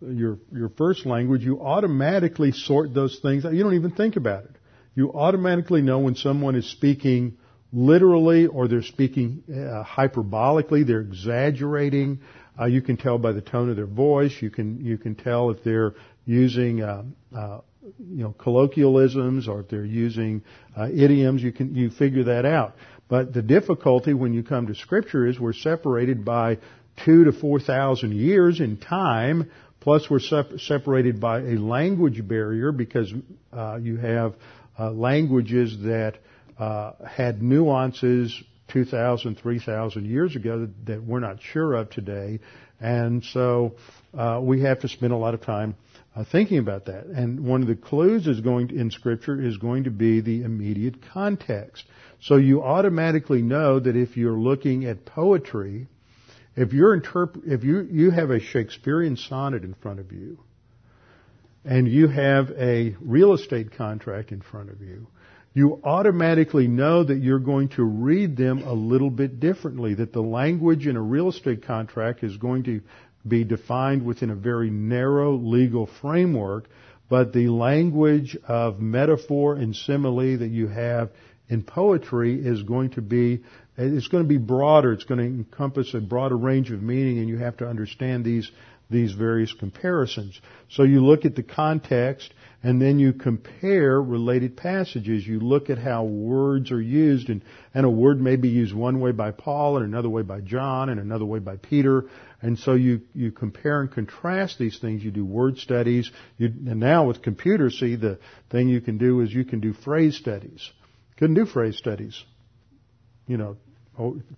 [0.00, 3.54] your your first language, you automatically sort those things out.
[3.54, 4.56] You don't even think about it.
[4.94, 7.36] You automatically know when someone is speaking
[7.72, 12.20] literally or they're speaking uh, hyperbolically, they're exaggerating.
[12.58, 14.32] Uh, you can tell by the tone of their voice.
[14.40, 15.94] You can you can tell if they're
[16.24, 17.02] using uh,
[17.36, 17.60] uh
[17.98, 20.42] you know colloquialisms or if they're using
[20.76, 21.42] uh, idioms.
[21.42, 22.76] You can you figure that out.
[23.08, 26.58] But the difficulty when you come to Scripture is we're separated by
[27.04, 29.50] two to four thousand years in time.
[29.80, 30.20] Plus, we're
[30.56, 33.12] separated by a language barrier because
[33.52, 34.34] uh, you have
[34.78, 36.14] languages that
[36.58, 42.40] uh, had nuances 2,000, 3,000 years ago that, that, we're not sure of today.
[42.80, 43.74] And so
[44.16, 45.76] uh, we have to spend a lot of time
[46.14, 47.06] uh, thinking about that.
[47.06, 50.42] And one of the clues is going to, in Scripture is going to be the
[50.42, 51.84] immediate context.
[52.20, 55.88] So you automatically know that if you're looking at poetry,
[56.56, 60.38] if you're interp- if you, you have a Shakespearean sonnet in front of you,
[61.64, 65.08] and you have a real estate contract in front of you,
[65.54, 70.20] you automatically know that you're going to read them a little bit differently, that the
[70.20, 72.80] language in a real estate contract is going to
[73.26, 76.68] be defined within a very narrow legal framework,
[77.08, 81.10] but the language of metaphor and simile that you have
[81.48, 83.40] in poetry is going to be
[83.76, 84.92] it's going to be broader.
[84.92, 88.50] It's going to encompass a broader range of meaning, and you have to understand these
[88.90, 90.40] these various comparisons.
[90.68, 92.32] So you look at the context
[92.62, 95.26] and then you compare related passages.
[95.26, 99.00] You look at how words are used and, and a word may be used one
[99.00, 102.04] way by Paul and another way by John and another way by Peter.
[102.42, 105.02] And so you, you compare and contrast these things.
[105.02, 106.10] You do word studies.
[106.36, 108.18] You, and now with computers, see, the
[108.50, 110.70] thing you can do is you can do phrase studies.
[111.16, 112.22] Couldn't do phrase studies
[113.26, 113.56] you know,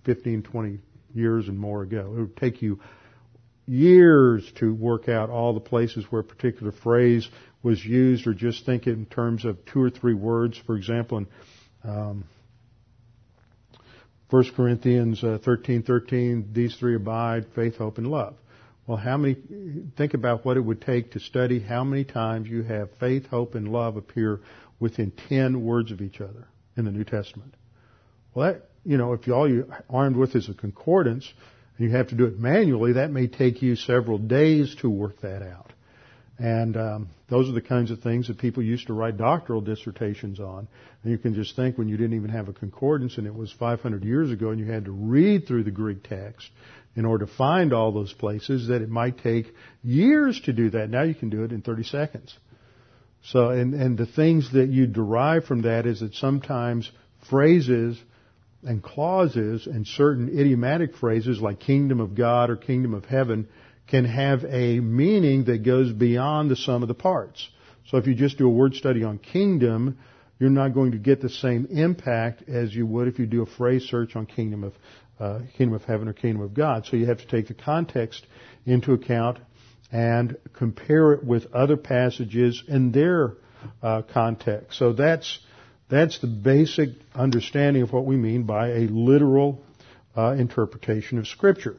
[0.04, 0.78] 15, 20
[1.14, 2.14] years and more ago.
[2.16, 2.80] It would take you
[3.66, 7.28] years to work out all the places where a particular phrase
[7.62, 10.60] was used or just think in terms of two or three words.
[10.66, 11.26] For example, in
[11.82, 12.24] um,
[14.30, 18.34] 1 Corinthians uh, 13, 13, these three abide, faith, hope, and love.
[18.86, 19.36] Well, how many,
[19.96, 23.56] think about what it would take to study how many times you have faith, hope,
[23.56, 24.40] and love appear
[24.78, 26.46] within 10 words of each other
[26.76, 27.54] in the New Testament.
[28.34, 31.30] Well, that, you know, if all you're armed with is a concordance,
[31.76, 35.20] and you have to do it manually, that may take you several days to work
[35.20, 35.72] that out.
[36.38, 40.38] And um, those are the kinds of things that people used to write doctoral dissertations
[40.38, 40.68] on.
[41.02, 43.50] And you can just think when you didn't even have a concordance and it was
[43.52, 46.48] 500 years ago and you had to read through the Greek text
[46.94, 49.46] in order to find all those places that it might take
[49.82, 50.90] years to do that.
[50.90, 52.36] Now you can do it in 30 seconds.
[53.24, 56.90] So, and, and the things that you derive from that is that sometimes
[57.28, 57.98] phrases
[58.66, 63.48] and clauses and certain idiomatic phrases like kingdom of God or kingdom of heaven
[63.86, 67.48] can have a meaning that goes beyond the sum of the parts.
[67.86, 69.98] So if you just do a word study on kingdom,
[70.38, 73.46] you're not going to get the same impact as you would if you do a
[73.46, 74.74] phrase search on kingdom of
[75.18, 76.84] uh, kingdom of heaven or kingdom of God.
[76.86, 78.26] So you have to take the context
[78.66, 79.38] into account
[79.90, 83.34] and compare it with other passages in their
[83.82, 84.78] uh, context.
[84.78, 85.38] So that's
[85.88, 89.62] that's the basic understanding of what we mean by a literal
[90.16, 91.76] uh, interpretation of Scripture.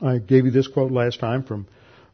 [0.00, 1.66] I gave you this quote last time from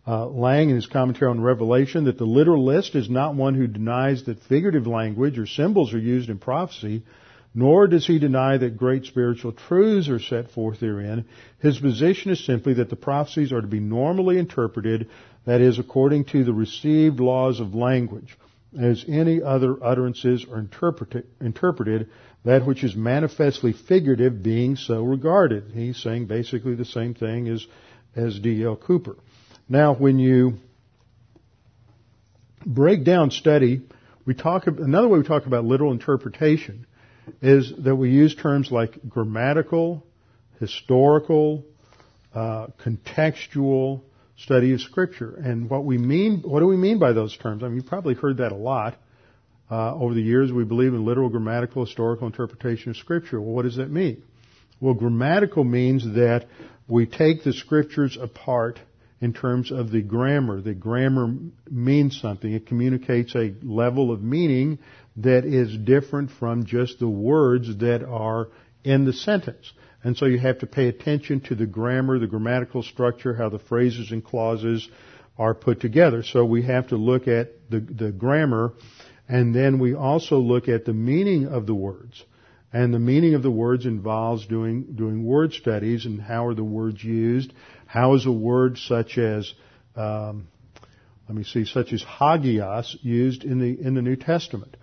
[0.07, 4.25] uh, Lang in his commentary on Revelation that the literalist is not one who denies
[4.25, 7.03] that figurative language or symbols are used in prophecy,
[7.55, 11.25] nor does he deny that great spiritual truths are set forth therein.
[11.61, 15.09] His position is simply that the prophecies are to be normally interpreted,
[15.45, 18.37] that is, according to the received laws of language
[18.77, 22.11] as any other utterances are interpreted, interpreted,
[22.45, 25.71] that which is manifestly figurative being so regarded.
[25.73, 27.67] He's saying basically the same thing as,
[28.15, 28.77] as D.L.
[28.77, 29.17] Cooper.
[29.69, 30.59] Now, when you
[32.65, 33.83] break down study,
[34.25, 36.87] we talk, another way we talk about literal interpretation
[37.43, 40.07] is that we use terms like grammatical,
[40.61, 41.65] historical,
[42.35, 44.03] uh, contextual,
[44.39, 45.35] study of Scripture.
[45.35, 47.63] And what we mean, what do we mean by those terms?
[47.63, 48.97] I mean, you've probably heard that a lot.
[49.71, 53.41] Uh, over the years, we believe in literal, grammatical, historical interpretation of Scripture.
[53.41, 54.23] Well, what does that mean?
[54.81, 56.47] Well, grammatical means that
[56.87, 58.81] we take the Scriptures apart
[59.21, 60.61] in terms of the grammar.
[60.61, 61.35] The grammar
[61.71, 62.51] means something.
[62.51, 64.79] It communicates a level of meaning
[65.17, 68.49] that is different from just the words that are
[68.85, 69.73] in the sentence.
[70.03, 73.59] And so you have to pay attention to the grammar, the grammatical structure, how the
[73.59, 74.89] phrases and clauses
[75.37, 76.23] are put together.
[76.23, 78.75] So we have to look at the, the grammar
[79.29, 82.25] and then we also look at the meaning of the words.
[82.73, 86.65] And the meaning of the words involves doing, doing word studies and how are the
[86.65, 87.53] words used.
[87.87, 89.53] How is a word such as,
[89.97, 90.49] um,
[91.29, 94.77] let me see, such as hagios used in the, in the New Testament?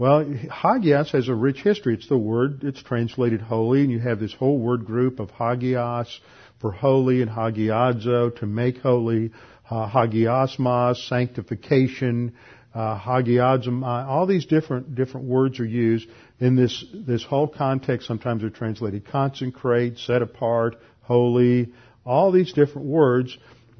[0.00, 1.92] Well, hagios has a rich history.
[1.92, 6.20] It's the word, it's translated holy, and you have this whole word group of hagios
[6.58, 9.30] for holy and hagiadzo, to make holy,
[9.68, 12.32] uh, hagiosmos, sanctification,
[12.74, 16.08] uh, all these different, different words are used
[16.38, 18.06] in this, this whole context.
[18.06, 21.74] Sometimes they're translated consecrate, set apart, holy,
[22.06, 23.36] all these different words,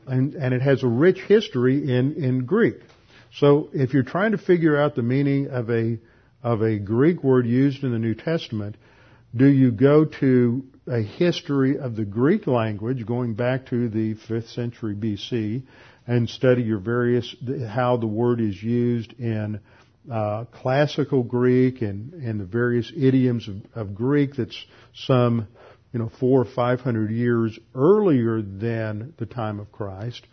[0.06, 2.76] and, and it has a rich history in, in Greek.
[3.34, 5.98] So if you're trying to figure out the meaning of a
[6.42, 8.76] of a Greek word used in the New Testament,
[9.36, 14.48] do you go to a history of the Greek language going back to the 5th
[14.54, 15.62] century BC
[16.06, 17.36] and study your various,
[17.68, 19.60] how the word is used in
[20.10, 24.58] uh, classical Greek and, and the various idioms of, of Greek that's
[24.94, 25.46] some,
[25.92, 30.26] you know, four or five hundred years earlier than the time of Christ?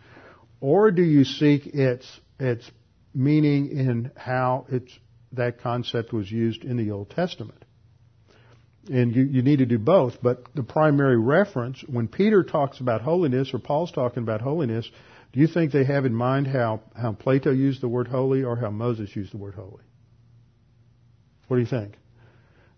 [0.60, 2.04] Or do you seek its,
[2.40, 2.68] its
[3.18, 4.92] meaning in how it's
[5.32, 7.64] that concept was used in the Old Testament.
[8.88, 13.02] And you, you need to do both, but the primary reference, when Peter talks about
[13.02, 14.88] holiness or Paul's talking about holiness,
[15.32, 18.56] do you think they have in mind how, how Plato used the word holy or
[18.56, 19.82] how Moses used the word holy?
[21.48, 21.98] What do you think?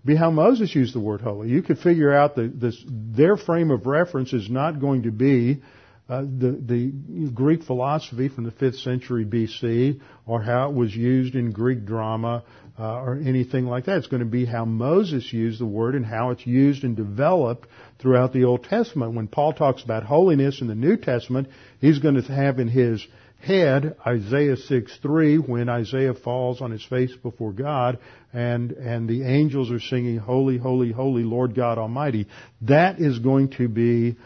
[0.04, 1.50] Be how Moses used the word holy.
[1.50, 5.62] You could figure out that this, their frame of reference is not going to be
[6.10, 11.36] uh, the, the Greek philosophy from the 5th century BC or how it was used
[11.36, 12.42] in Greek drama
[12.76, 13.98] uh, or anything like that.
[13.98, 17.68] It's going to be how Moses used the word and how it's used and developed
[18.00, 19.14] throughout the Old Testament.
[19.14, 21.46] When Paul talks about holiness in the New Testament,
[21.80, 23.06] he's going to have in his
[23.38, 27.98] head, Isaiah 6:3, when Isaiah falls on his face before God
[28.32, 32.26] and, and the angels are singing, Holy, Holy, Holy, Lord God Almighty.
[32.62, 34.16] That is going to be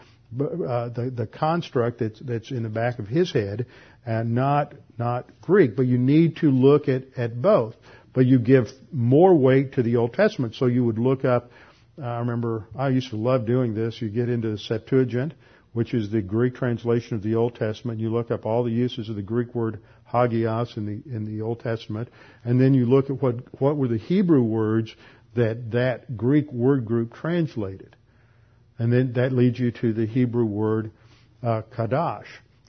[0.43, 3.65] uh, the, the construct that's, that's in the back of his head
[4.05, 5.75] and not, not Greek.
[5.75, 7.75] But you need to look at, at both.
[8.13, 10.55] But you give more weight to the Old Testament.
[10.55, 11.51] So you would look up,
[12.01, 14.01] I remember, I used to love doing this.
[14.01, 15.33] You get into the Septuagint
[15.75, 17.99] which is the Greek translation of the Old Testament.
[17.99, 21.41] You look up all the uses of the Greek word hagios in the in the
[21.41, 22.07] Old Testament,
[22.45, 24.95] and then you look at what what were the Hebrew words
[25.35, 27.97] that that Greek word group translated,
[28.77, 30.91] and then that leads you to the Hebrew word
[31.41, 32.25] uh, kadash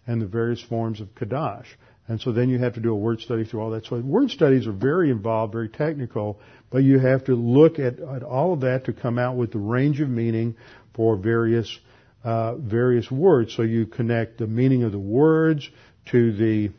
[0.07, 1.67] and the various forms of kadash.
[2.09, 3.87] And so then you have to do a word study through all that.
[3.87, 6.39] So word studies are very involved, very technical,
[6.71, 9.59] but you have to look at, at all of that to come out with the
[9.59, 10.57] range of meaning
[10.95, 11.79] for various
[12.23, 13.55] uh, various words.
[13.55, 15.69] So you connect the meaning of the words
[16.11, 16.71] to the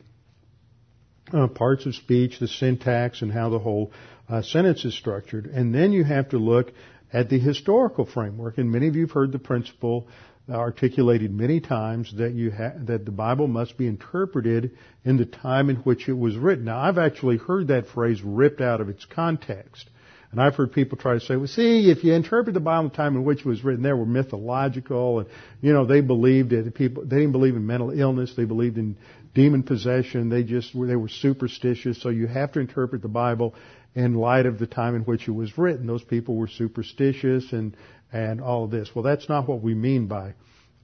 [1.32, 3.92] uh, parts of speech, the syntax, and how the whole
[4.28, 5.46] uh, sentence is structured.
[5.46, 6.74] And then you have to look
[7.12, 8.58] at the historical framework.
[8.58, 10.08] And many of you have heard the principle
[10.50, 14.72] articulated many times that you ha- that the Bible must be interpreted
[15.04, 16.66] in the time in which it was written.
[16.66, 19.90] Now, I've actually heard that phrase ripped out of its context.
[20.32, 22.90] And I've heard people try to say, well, see, if you interpret the Bible in
[22.90, 25.30] the time in which it was written, they were mythological, and
[25.62, 26.74] you know they believed it.
[26.76, 28.34] People they didn't believe in mental illness.
[28.36, 28.98] They believed in
[29.34, 30.28] demon possession.
[30.28, 32.02] They just they were superstitious.
[32.02, 33.56] So you have to interpret the Bible
[33.98, 35.88] in light of the time in which it was written.
[35.88, 37.76] Those people were superstitious and
[38.14, 38.90] and all of this.
[38.94, 40.36] Well, that's not what we mean by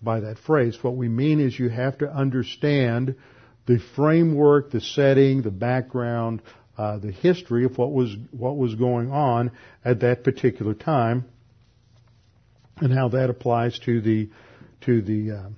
[0.01, 0.77] by that phrase.
[0.81, 3.15] What we mean is you have to understand
[3.65, 6.41] the framework, the setting, the background
[6.77, 9.51] uh, the history of what was what was going on
[9.85, 11.25] at that particular time,
[12.77, 14.29] and how that applies to the
[14.81, 15.49] to the uh,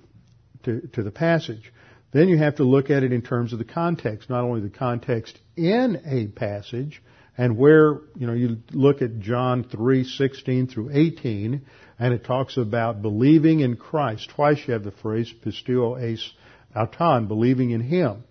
[0.64, 1.72] to, to the passage.
[2.12, 4.70] Then you have to look at it in terms of the context, not only the
[4.70, 7.02] context in a passage,
[7.38, 11.66] and where you know you look at John three sixteen through eighteen,
[12.00, 14.30] and it talks about believing in Christ.
[14.36, 16.32] Twice you have the phrase pisteuo eis
[16.76, 18.24] auton, believing in Him.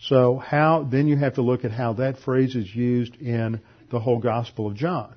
[0.00, 4.00] So how, then you have to look at how that phrase is used in the
[4.00, 5.14] whole Gospel of John.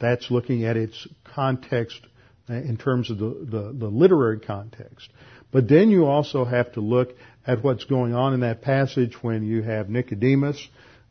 [0.00, 2.00] That's looking at its context
[2.48, 5.08] uh, in terms of the, the, the, literary context.
[5.50, 7.10] But then you also have to look
[7.46, 10.68] at what's going on in that passage when you have Nicodemus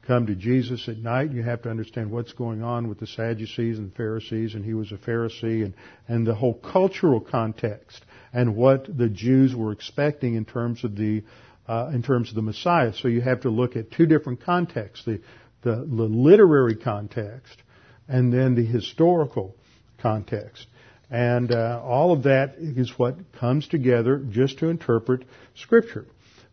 [0.08, 1.32] come to Jesus at night.
[1.32, 4.92] You have to understand what's going on with the Sadducees and Pharisees, and he was
[4.92, 5.74] a Pharisee, and,
[6.08, 11.24] and the whole cultural context and what the Jews were expecting in terms of the
[11.68, 12.94] uh, in terms of the Messiah.
[12.94, 15.22] So you have to look at two different contexts: the,
[15.62, 17.64] the, the literary context
[18.08, 19.56] and then the historical
[20.00, 20.68] context.
[21.10, 25.26] And uh, all of that is what comes together just to interpret
[25.56, 26.06] Scripture.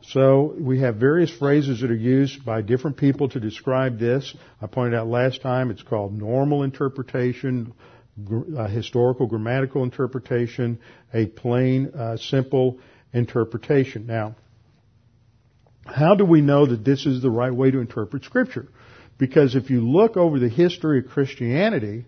[0.03, 4.35] So we have various phrases that are used by different people to describe this.
[4.61, 7.73] I pointed out last time it's called normal interpretation,
[8.57, 10.79] uh, historical grammatical interpretation,
[11.13, 12.79] a plain, uh, simple
[13.13, 14.07] interpretation.
[14.07, 14.37] Now,
[15.85, 18.69] how do we know that this is the right way to interpret Scripture?
[19.19, 22.07] Because if you look over the history of Christianity,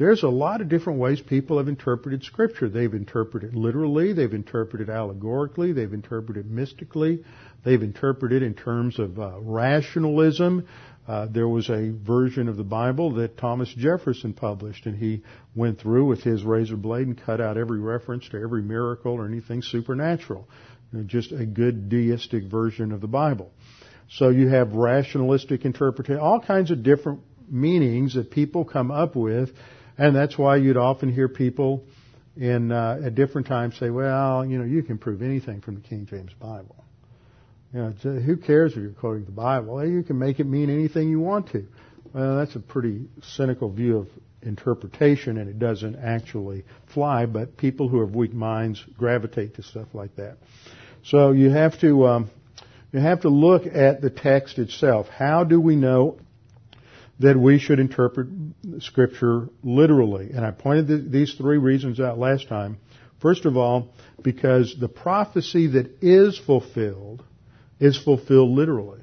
[0.00, 2.70] there's a lot of different ways people have interpreted Scripture.
[2.70, 7.22] They've interpreted literally, they've interpreted allegorically, they've interpreted mystically,
[7.66, 10.66] they've interpreted in terms of uh, rationalism.
[11.06, 15.22] Uh, there was a version of the Bible that Thomas Jefferson published, and he
[15.54, 19.26] went through with his razor blade and cut out every reference to every miracle or
[19.26, 20.48] anything supernatural
[21.06, 23.52] just a good deistic version of the Bible.
[24.08, 29.50] So you have rationalistic interpretation, all kinds of different meanings that people come up with,
[30.00, 31.84] and that's why you'd often hear people
[32.34, 35.82] in uh, at different times say, "Well, you know, you can prove anything from the
[35.82, 36.84] King James Bible."
[37.74, 39.86] You know, who cares if you're quoting the Bible?
[39.86, 41.66] You can make it mean anything you want to.
[42.14, 44.08] Well, that's a pretty cynical view of
[44.40, 47.26] interpretation, and it doesn't actually fly.
[47.26, 50.38] But people who have weak minds gravitate to stuff like that.
[51.04, 52.30] So you have to um,
[52.90, 55.08] you have to look at the text itself.
[55.08, 56.18] How do we know
[57.20, 58.28] that we should interpret
[58.80, 60.30] Scripture literally?
[60.30, 62.78] And I pointed th- these three reasons out last time.
[63.20, 63.92] First of all,
[64.22, 67.22] because the prophecy that is fulfilled
[67.78, 69.00] is fulfilled literally.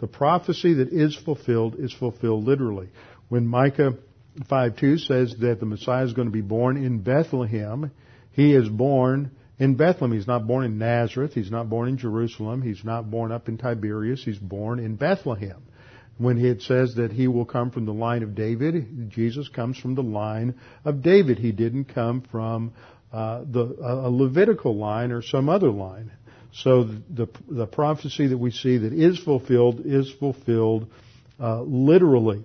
[0.00, 2.88] The prophecy that is fulfilled is fulfilled literally.
[3.28, 3.94] When Micah
[4.48, 7.90] 5:2 says that the Messiah is going to be born in Bethlehem,
[8.32, 10.16] he is born in Bethlehem.
[10.16, 11.34] He's not born in Nazareth.
[11.34, 12.62] He's not born in Jerusalem.
[12.62, 14.24] He's not born up in Tiberias.
[14.24, 15.62] He's born in Bethlehem.
[16.18, 19.94] When it says that he will come from the line of David, Jesus comes from
[19.94, 20.54] the line
[20.84, 21.38] of David.
[21.38, 22.72] He didn't come from
[23.12, 26.12] uh, the a Levitical line or some other line.
[26.54, 30.90] So the, the prophecy that we see that is fulfilled is fulfilled
[31.40, 32.44] uh, literally.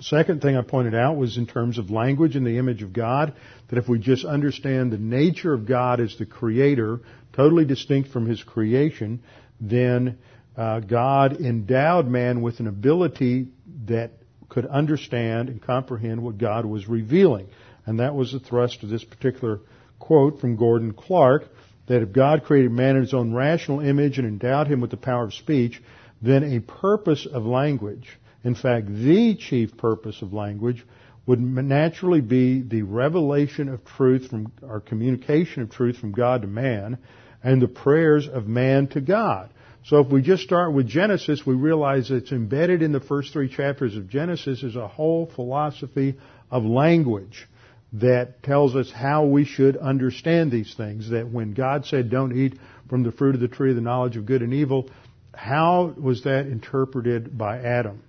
[0.00, 3.34] Second thing I pointed out was in terms of language and the image of God,
[3.68, 7.00] that if we just understand the nature of God as the creator,
[7.32, 9.22] totally distinct from his creation,
[9.58, 10.18] then
[10.56, 13.48] uh, God endowed man with an ability
[13.86, 14.12] that
[14.48, 17.48] could understand and comprehend what God was revealing.
[17.84, 19.60] And that was the thrust of this particular
[19.98, 21.44] quote from Gordon Clark,
[21.86, 24.96] that if God created man in his own rational image and endowed him with the
[24.96, 25.80] power of speech,
[26.22, 28.08] then a purpose of language,
[28.42, 30.84] in fact, the chief purpose of language,
[31.26, 36.48] would naturally be the revelation of truth from, or communication of truth from God to
[36.48, 36.98] man,
[37.42, 39.50] and the prayers of man to God.
[39.86, 43.48] So if we just start with Genesis, we realize it's embedded in the first three
[43.48, 46.16] chapters of Genesis is a whole philosophy
[46.50, 47.46] of language
[47.92, 51.10] that tells us how we should understand these things.
[51.10, 52.58] That when God said, don't eat
[52.90, 54.90] from the fruit of the tree of the knowledge of good and evil,
[55.32, 58.02] how was that interpreted by Adam?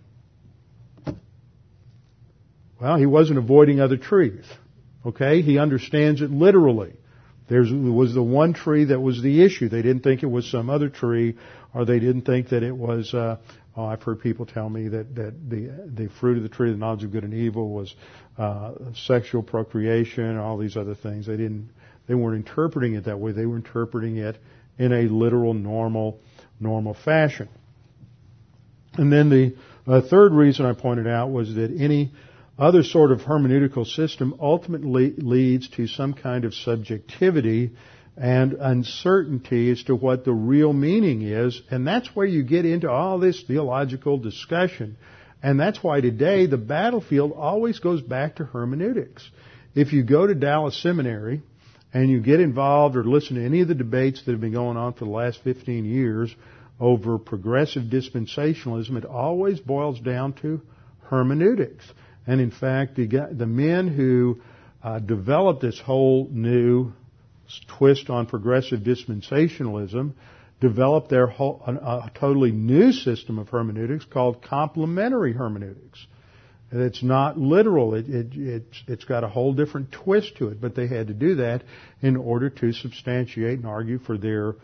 [2.81, 4.45] Well, he wasn't avoiding other trees.
[5.05, 5.43] Okay?
[5.43, 6.93] He understands it literally.
[7.49, 9.69] There was the one tree that was the issue.
[9.69, 11.37] They didn't think it was some other tree,
[11.73, 13.13] or they didn't think that it was.
[13.13, 13.37] Uh,
[13.75, 16.75] oh, I've heard people tell me that that the the fruit of the tree of
[16.75, 17.93] the knowledge of good and evil was
[18.37, 21.27] uh, sexual procreation, and all these other things.
[21.27, 21.69] They didn't.
[22.07, 23.33] They weren't interpreting it that way.
[23.33, 24.37] They were interpreting it
[24.77, 26.19] in a literal, normal,
[26.59, 27.49] normal fashion.
[28.93, 29.55] And then the
[29.85, 32.13] uh, third reason I pointed out was that any
[32.57, 37.71] other sort of hermeneutical system ultimately leads to some kind of subjectivity
[38.17, 42.89] and uncertainty as to what the real meaning is, and that's where you get into
[42.89, 44.97] all this theological discussion.
[45.43, 49.29] And that's why today the battlefield always goes back to hermeneutics.
[49.75, 51.43] If you go to Dallas Seminary
[51.93, 54.77] and you get involved or listen to any of the debates that have been going
[54.77, 56.35] on for the last 15 years
[56.79, 60.59] over progressive dispensationalism, it always boils down to
[61.03, 61.85] hermeneutics.
[62.25, 64.41] And in fact, the, the men who
[64.83, 66.93] uh, developed this whole new
[67.67, 70.13] twist on progressive dispensationalism
[70.59, 76.05] developed their whole, a, a totally new system of hermeneutics called complementary hermeneutics.
[76.71, 77.93] And it's not literal.
[77.93, 81.13] It, it, it's, it's got a whole different twist to it, but they had to
[81.13, 81.63] do that
[82.01, 84.55] in order to substantiate and argue for their,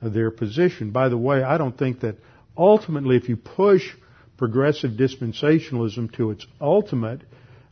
[0.00, 0.90] their position.
[0.92, 2.16] By the way, I don't think that
[2.56, 3.82] ultimately if you push
[4.36, 7.22] progressive dispensationalism to its ultimate,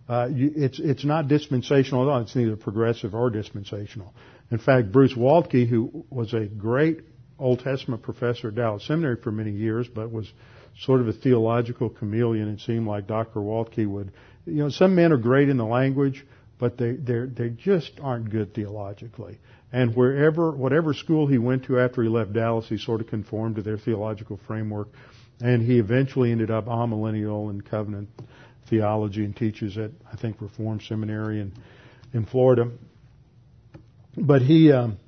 [0.08, 2.20] uh, you, it's it's not dispensational at all.
[2.20, 4.12] It's neither progressive or dispensational.
[4.50, 7.00] In fact, Bruce Waltke, who was a great
[7.38, 10.32] Old Testament professor at Dallas Seminary for many years, but was
[10.78, 12.48] sort of a theological chameleon.
[12.48, 13.40] It seemed like Dr.
[13.40, 14.12] Waltke would,
[14.46, 16.24] you know, some men are great in the language,
[16.58, 19.38] but they they they just aren't good theologically.
[19.72, 23.56] And wherever, whatever school he went to after he left Dallas, he sort of conformed
[23.56, 24.88] to their theological framework.
[25.40, 28.08] And he eventually ended up amillennial and covenant
[28.68, 31.52] theology and teaches at, I think, Reformed Seminary in,
[32.14, 32.70] in Florida.
[34.16, 34.98] But he, um,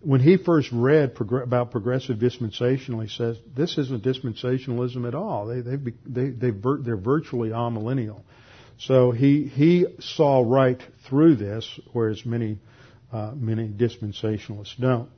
[0.00, 5.46] when he first read prog- about progressive dispensational, he says, this isn't dispensationalism at all.
[5.46, 8.22] They, they, they, they vir- they're virtually amillennial.
[8.78, 12.58] So he, he saw right through this, whereas many,
[13.12, 15.08] uh, many dispensationalists don't.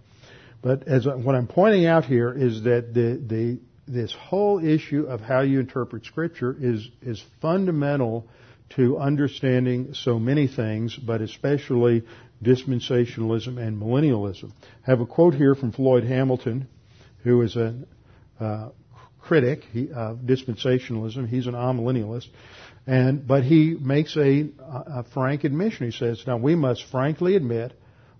[0.63, 3.61] But as what I'm pointing out here is that the, the
[3.91, 8.29] this whole issue of how you interpret Scripture is, is fundamental
[8.77, 12.05] to understanding so many things, but especially
[12.43, 14.53] dispensationalism and millennialism.
[14.87, 16.69] I have a quote here from Floyd Hamilton,
[17.23, 17.75] who is a
[18.39, 18.71] uh,
[19.21, 19.65] critic
[19.95, 21.29] of dispensationalism.
[21.29, 22.29] He's an amillennialist.
[22.87, 25.91] And, but he makes a, a frank admission.
[25.91, 27.73] He says, now we must frankly admit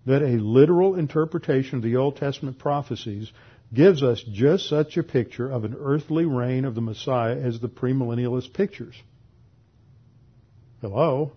[0.07, 3.31] that a literal interpretation of the Old Testament prophecies
[3.73, 7.69] gives us just such a picture of an earthly reign of the Messiah as the
[7.69, 8.95] premillennialist pictures.
[10.81, 11.33] Hello?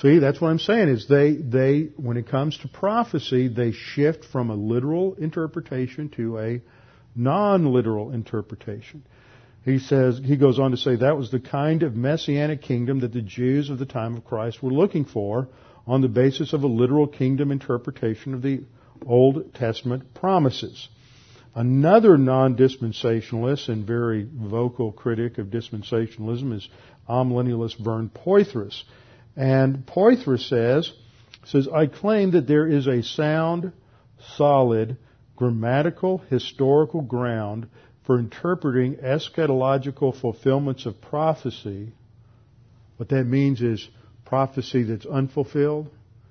[0.00, 4.24] See, that's what I'm saying is they, they, when it comes to prophecy, they shift
[4.24, 6.62] from a literal interpretation to a
[7.14, 9.02] non-literal interpretation.
[9.62, 13.12] He says, he goes on to say that was the kind of messianic kingdom that
[13.12, 15.48] the Jews of the time of Christ were looking for
[15.86, 18.64] on the basis of a literal kingdom interpretation of the
[19.04, 20.88] Old Testament promises.
[21.54, 26.68] Another non-dispensationalist and very vocal critic of dispensationalism is
[27.06, 28.82] amillennialist Vern Poythress.
[29.40, 30.92] And Poythress says,
[31.46, 33.72] says, I claim that there is a sound,
[34.36, 34.98] solid,
[35.34, 37.66] grammatical, historical ground
[38.04, 41.92] for interpreting eschatological fulfillments of prophecy.
[42.98, 43.88] What that means is
[44.26, 45.90] prophecy that's unfulfilled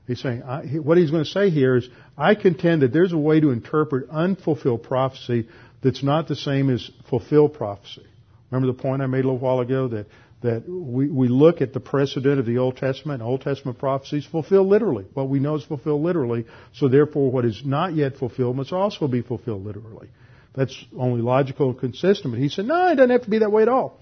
[0.09, 1.87] He's saying, I, what he's going to say here is,
[2.17, 5.47] I contend that there's a way to interpret unfulfilled prophecy
[5.83, 8.07] that's not the same as fulfilled prophecy.
[8.49, 10.07] Remember the point I made a little while ago that,
[10.41, 14.67] that we, we look at the precedent of the Old Testament, Old Testament prophecies fulfilled
[14.67, 15.05] literally.
[15.13, 19.07] What we know is fulfilled literally, so therefore what is not yet fulfilled must also
[19.07, 20.09] be fulfilled literally.
[20.55, 22.33] That's only logical and consistent.
[22.33, 23.99] But he said, no, it doesn't have to be that way at all.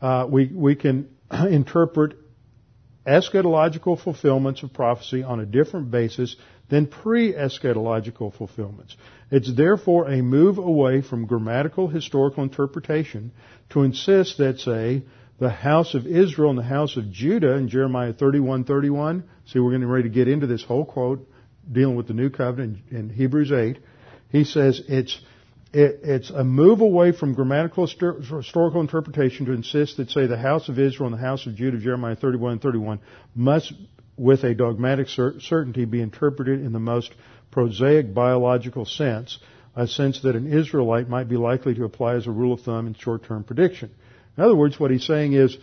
[0.00, 2.16] Uh, we, we can interpret
[3.06, 6.36] eschatological fulfillments of prophecy on a different basis
[6.68, 8.94] than pre-eschatological fulfillments.
[9.30, 13.32] It's therefore a move away from grammatical historical interpretation
[13.70, 15.04] to insist that, say,
[15.38, 19.24] the house of Israel and the house of Judah in Jeremiah 31:31.
[19.46, 21.28] See, we're getting ready to get into this whole quote
[21.70, 23.78] dealing with the new covenant in Hebrews 8.
[24.30, 25.20] He says it's
[25.72, 30.68] it, it's a move away from grammatical historical interpretation to insist that, say, the house
[30.68, 33.00] of Israel and the house of Judah, Jeremiah 31 and 31,
[33.34, 33.74] must,
[34.16, 37.12] with a dogmatic cer- certainty, be interpreted in the most
[37.50, 39.38] prosaic biological sense,
[39.76, 42.86] a sense that an Israelite might be likely to apply as a rule of thumb
[42.86, 43.90] in short-term prediction.
[44.38, 45.56] In other words, what he's saying is,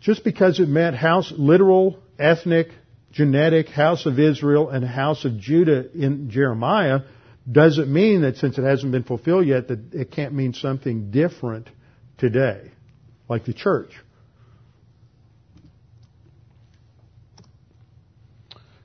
[0.00, 2.68] just because it meant house, literal, ethnic,
[3.10, 7.00] genetic house of Israel and house of Judah in Jeremiah,
[7.50, 11.68] doesn't mean that since it hasn't been fulfilled yet that it can't mean something different
[12.16, 12.70] today,
[13.28, 13.90] like the church.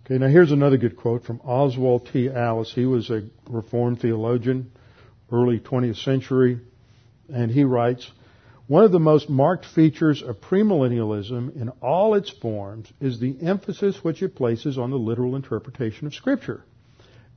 [0.05, 2.27] Okay, now here's another good quote from Oswald T.
[2.27, 2.71] Allis.
[2.73, 4.71] He was a Reformed theologian,
[5.31, 6.59] early 20th century,
[7.31, 8.09] and he writes,
[8.67, 14.03] one of the most marked features of premillennialism in all its forms is the emphasis
[14.03, 16.63] which it places on the literal interpretation of Scripture.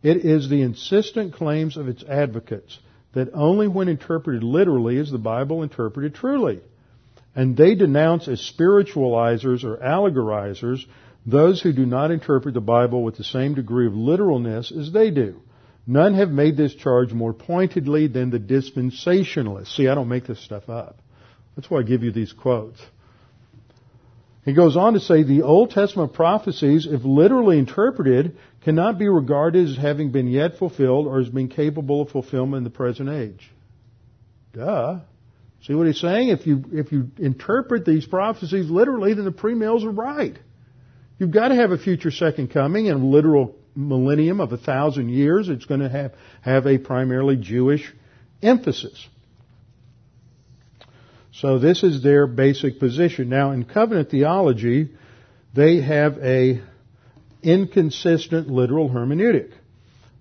[0.02, 2.78] It is the insistent claims of its advocates
[3.12, 6.60] that only when interpreted literally is the Bible interpreted truly.
[7.34, 10.84] And they denounce as spiritualizers or allegorizers
[11.26, 15.10] those who do not interpret the Bible with the same degree of literalness as they
[15.10, 15.42] do.
[15.86, 19.74] None have made this charge more pointedly than the dispensationalists.
[19.76, 21.00] See, I don't make this stuff up.
[21.58, 22.80] That's why I give you these quotes.
[24.44, 29.68] He goes on to say the Old Testament prophecies, if literally interpreted, cannot be regarded
[29.68, 33.50] as having been yet fulfilled or as being capable of fulfillment in the present age.
[34.52, 35.00] Duh.
[35.62, 36.28] See what he's saying?
[36.28, 40.38] If you, if you interpret these prophecies literally, then the premills are right.
[41.18, 45.08] You've got to have a future second coming and a literal millennium of a thousand
[45.08, 45.48] years.
[45.48, 47.92] It's going to have, have a primarily Jewish
[48.42, 49.08] emphasis.
[51.40, 53.28] So this is their basic position.
[53.28, 54.90] Now in covenant theology,
[55.54, 56.60] they have a
[57.42, 59.52] inconsistent literal hermeneutic.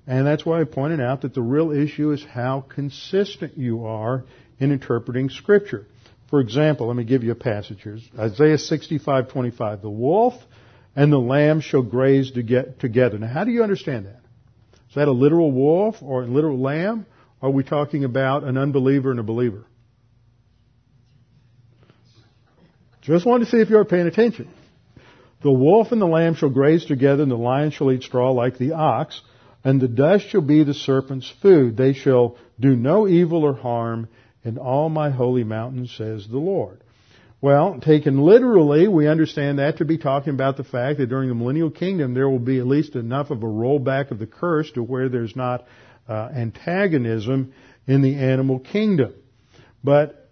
[0.06, 4.26] And that's why I pointed out that the real issue is how consistent you are
[4.60, 5.88] in interpreting scripture.
[6.30, 7.98] For example, let me give you a passage here.
[8.18, 9.82] Isaiah 65:25.
[9.82, 10.36] The wolf
[10.96, 13.18] and the lamb shall graze together.
[13.18, 14.22] Now, how do you understand that?
[14.90, 17.06] Is that a literal wolf or a literal lamb?
[17.42, 19.66] Or are we talking about an unbeliever and a believer?
[23.08, 24.50] Just wanted to see if you were paying attention.
[25.42, 28.58] The wolf and the lamb shall graze together, and the lion shall eat straw like
[28.58, 29.22] the ox,
[29.64, 31.78] and the dust shall be the serpent's food.
[31.78, 34.10] They shall do no evil or harm
[34.44, 36.82] in all my holy mountain, says the Lord.
[37.40, 41.36] Well, taken literally, we understand that to be talking about the fact that during the
[41.36, 44.84] millennial kingdom there will be at least enough of a rollback of the curse to
[44.84, 45.66] where there's not
[46.10, 47.54] uh, antagonism
[47.88, 49.14] in the animal kingdom.
[49.82, 50.27] But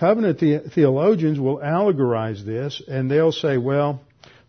[0.00, 4.00] covenant the- theologians will allegorize this and they'll say, well,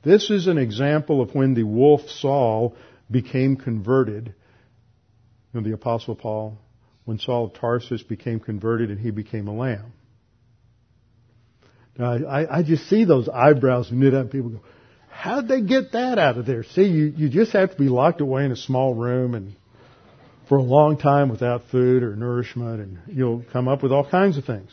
[0.03, 2.75] this is an example of when the wolf Saul
[3.09, 4.33] became converted.
[5.53, 6.57] You know, the apostle Paul,
[7.05, 9.91] when Saul of Tarsus became converted and he became a lamb.
[11.97, 14.31] Now, I, I just see those eyebrows knit up.
[14.31, 14.61] People go,
[15.09, 16.63] how'd they get that out of there?
[16.63, 19.53] See, you, you just have to be locked away in a small room and
[20.47, 24.37] for a long time without food or nourishment and you'll come up with all kinds
[24.37, 24.71] of things.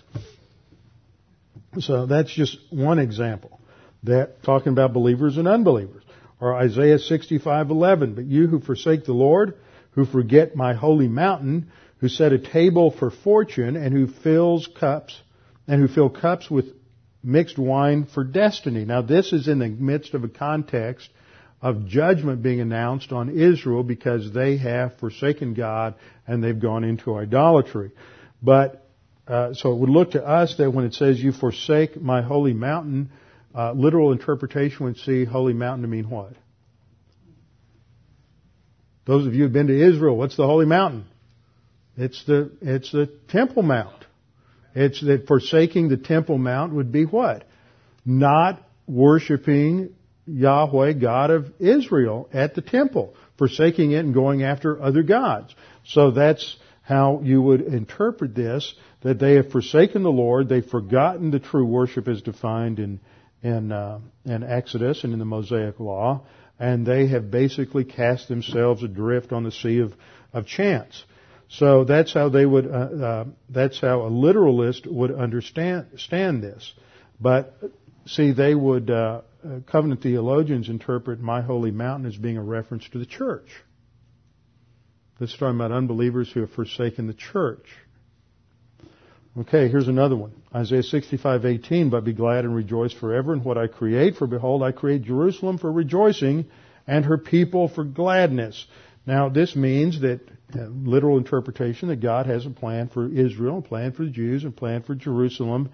[1.80, 3.60] So that's just one example.
[4.04, 6.04] That talking about believers and unbelievers.
[6.40, 9.54] Or Isaiah 65:11, but you who forsake the Lord,
[9.92, 15.20] who forget my holy mountain, who set a table for fortune and who fills cups
[15.66, 16.66] and who fill cups with
[17.22, 18.84] mixed wine for destiny.
[18.84, 21.10] Now this is in the midst of a context
[21.60, 25.94] of judgment being announced on Israel because they have forsaken God
[26.26, 27.90] and they've gone into idolatry.
[28.40, 28.87] But
[29.28, 32.54] uh, so it would look to us that when it says you forsake my holy
[32.54, 33.10] mountain,
[33.54, 36.32] uh, literal interpretation would see holy mountain to mean what?
[39.06, 41.06] Those of you who've been to Israel, what's the holy mountain?
[41.96, 44.04] It's the it's the Temple Mount.
[44.74, 47.44] It's that forsaking the Temple Mount would be what?
[48.04, 49.94] Not worshiping
[50.26, 55.54] Yahweh, God of Israel, at the temple, forsaking it and going after other gods.
[55.84, 61.30] So that's how you would interpret this, that they have forsaken the Lord, they've forgotten
[61.30, 63.00] the true worship as defined in,
[63.42, 66.26] in, uh, in Exodus and in the Mosaic Law,
[66.58, 69.94] and they have basically cast themselves adrift on the sea of,
[70.32, 71.04] of chance.
[71.48, 75.86] So that's how they would, uh, uh, that's how a literalist would understand,
[76.42, 76.74] this.
[77.20, 77.54] But
[78.06, 82.88] see, they would, uh, uh, covenant theologians interpret my holy mountain as being a reference
[82.90, 83.48] to the church.
[85.20, 87.66] This is talking about unbelievers who have forsaken the church.
[89.36, 90.32] Okay, here's another one.
[90.54, 94.72] Isaiah 65:18, but be glad and rejoice forever in what I create, for behold, I
[94.72, 96.46] create Jerusalem for rejoicing
[96.86, 98.66] and her people for gladness.
[99.06, 100.20] Now, this means that
[100.54, 104.44] uh, literal interpretation that God has a plan for Israel, a plan for the Jews,
[104.44, 105.68] a plan for Jerusalem,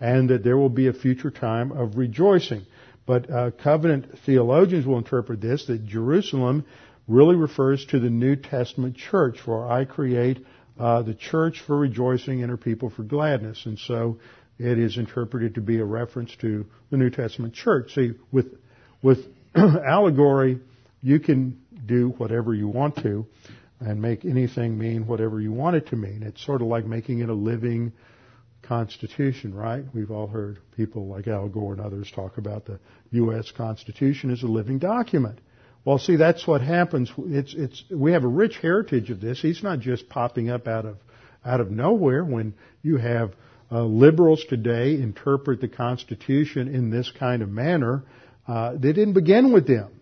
[0.00, 2.62] and that there will be a future time of rejoicing.
[3.06, 6.64] But uh, covenant theologians will interpret this that Jerusalem
[7.08, 10.46] really refers to the New Testament church, for I create
[10.80, 13.66] uh, the church for rejoicing and her people for gladness.
[13.66, 14.18] And so
[14.58, 17.92] it is interpreted to be a reference to the New Testament church.
[17.94, 18.46] See, with,
[19.02, 19.18] with
[19.54, 20.58] allegory,
[21.02, 23.26] you can do whatever you want to
[23.78, 26.22] and make anything mean whatever you want it to mean.
[26.22, 27.92] It's sort of like making it a living
[28.62, 29.84] Constitution, right?
[29.92, 32.78] We've all heard people like Al Gore and others talk about the
[33.10, 33.50] U.S.
[33.50, 35.40] Constitution as a living document.
[35.84, 37.10] Well, see, that's what happens.
[37.16, 39.40] It's, it's, we have a rich heritage of this.
[39.40, 40.98] He's not just popping up out of,
[41.44, 43.32] out of nowhere when you have
[43.72, 48.04] uh, liberals today interpret the Constitution in this kind of manner.
[48.46, 50.00] Uh, they didn't begin with them.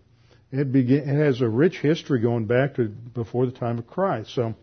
[0.51, 4.33] It, it has a rich history going back to before the time of Christ.
[4.33, 4.55] So,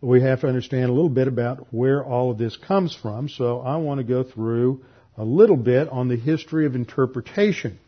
[0.00, 3.28] we have to understand a little bit about where all of this comes from.
[3.28, 4.82] So I want to go through
[5.16, 7.78] a little bit on the history of interpretation.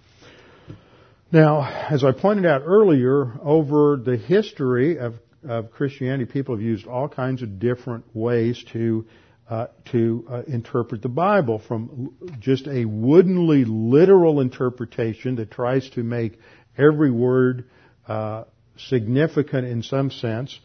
[1.33, 5.15] Now, as I pointed out earlier, over the history of,
[5.49, 9.07] of Christianity, people have used all kinds of different ways to
[9.49, 16.03] uh, to uh, interpret the Bible, from just a woodenly literal interpretation that tries to
[16.03, 16.39] make
[16.79, 17.65] every word
[18.07, 18.45] uh,
[18.77, 20.59] significant in some sense,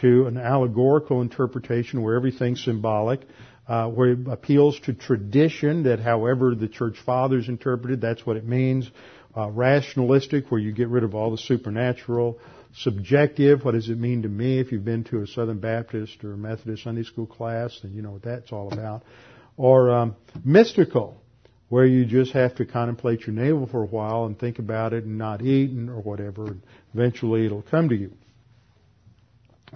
[0.00, 3.20] to an allegorical interpretation where everything's symbolic,
[3.68, 8.46] uh, where it appeals to tradition that however the church fathers interpreted, that's what it
[8.46, 8.90] means.
[9.38, 12.40] Uh, rationalistic, where you get rid of all the supernatural.
[12.74, 14.58] Subjective, what does it mean to me?
[14.58, 18.10] If you've been to a Southern Baptist or Methodist Sunday school class, then you know
[18.10, 19.04] what that's all about.
[19.56, 21.22] Or um, mystical,
[21.68, 25.04] where you just have to contemplate your navel for a while and think about it
[25.04, 26.46] and not eat and, or whatever.
[26.48, 26.62] And
[26.92, 28.10] eventually it'll come to you.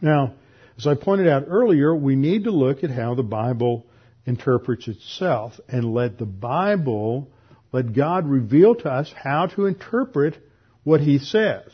[0.01, 0.35] Now,
[0.77, 3.87] as I pointed out earlier, we need to look at how the Bible
[4.27, 7.31] interprets itself and let the Bible,
[7.73, 10.37] let God reveal to us how to interpret
[10.85, 11.71] what He says.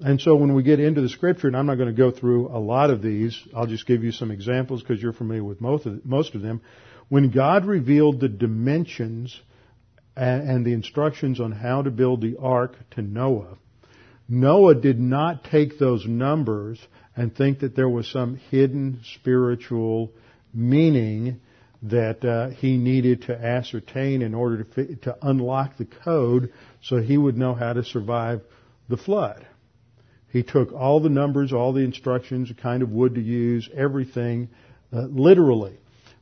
[0.00, 2.48] And so when we get into the scripture, and I'm not going to go through
[2.48, 5.86] a lot of these, I'll just give you some examples because you're familiar with most
[5.86, 6.62] of, most of them.
[7.08, 9.38] When God revealed the dimensions
[10.16, 13.56] and, and the instructions on how to build the ark to Noah,
[14.28, 16.80] Noah did not take those numbers
[17.14, 20.10] and think that there was some hidden spiritual
[20.52, 21.40] meaning
[21.84, 26.50] that uh, he needed to ascertain in order to, to unlock the code
[26.82, 28.40] so he would know how to survive
[28.88, 29.46] the flood.
[30.30, 34.48] He took all the numbers, all the instructions, the kind of wood to use, everything,
[34.92, 35.76] uh, literally.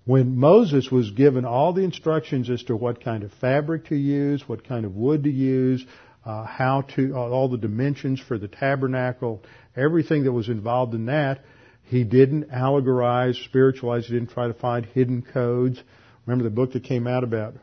[0.04, 4.46] When Moses was given all the instructions as to what kind of fabric to use,
[4.48, 5.86] what kind of wood to use,
[6.24, 9.42] uh, how to, all the dimensions for the tabernacle,
[9.76, 11.44] everything that was involved in that.
[11.92, 15.78] He didn't allegorize, spiritualize, he didn't try to find hidden codes.
[16.24, 17.56] Remember the book that came out about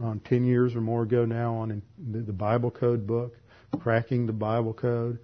[0.00, 3.36] um, 10 years or more ago now on the Bible Code book,
[3.78, 5.20] Cracking the Bible Code?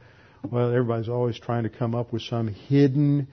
[0.49, 3.27] Well, everybody's always trying to come up with some hidden,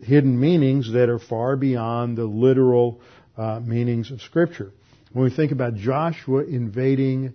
[0.00, 3.00] hidden meanings that are far beyond the literal
[3.36, 4.72] uh, meanings of Scripture.
[5.12, 7.34] When we think about Joshua invading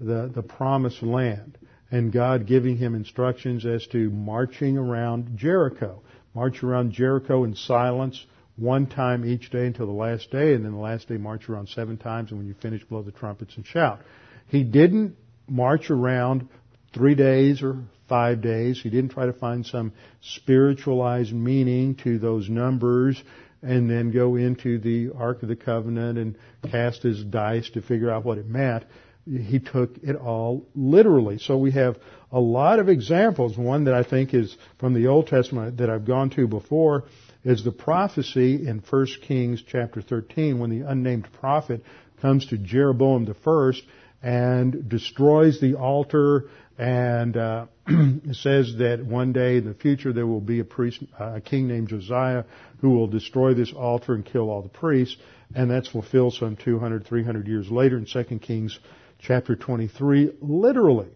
[0.00, 1.58] the, the promised land,
[1.90, 6.02] and God giving him instructions as to marching around Jericho.
[6.34, 8.24] March around Jericho in silence
[8.56, 11.68] one time each day until the last day, and then the last day march around
[11.68, 14.00] seven times, and when you finish, blow the trumpets and shout.
[14.48, 15.16] He didn't
[15.48, 16.48] march around
[16.92, 17.78] three days or
[18.08, 18.80] five days.
[18.82, 23.22] He didn't try to find some spiritualized meaning to those numbers
[23.62, 26.36] and then go into the Ark of the Covenant and
[26.70, 28.84] cast his dice to figure out what it meant
[29.26, 31.38] he took it all literally.
[31.38, 31.98] So we have
[32.32, 33.56] a lot of examples.
[33.56, 37.04] One that I think is from the Old Testament that I've gone to before
[37.44, 41.82] is the prophecy in 1 Kings chapter 13 when the unnamed prophet
[42.20, 43.82] comes to Jeroboam the first
[44.22, 47.66] and destroys the altar and uh,
[48.32, 51.66] says that one day in the future there will be a priest, uh, a king
[51.66, 52.44] named Josiah
[52.80, 55.16] who will destroy this altar and kill all the priests,
[55.54, 58.78] and that's fulfilled some 200, 300 years later in 2 Kings
[59.18, 61.08] chapter 23, literally.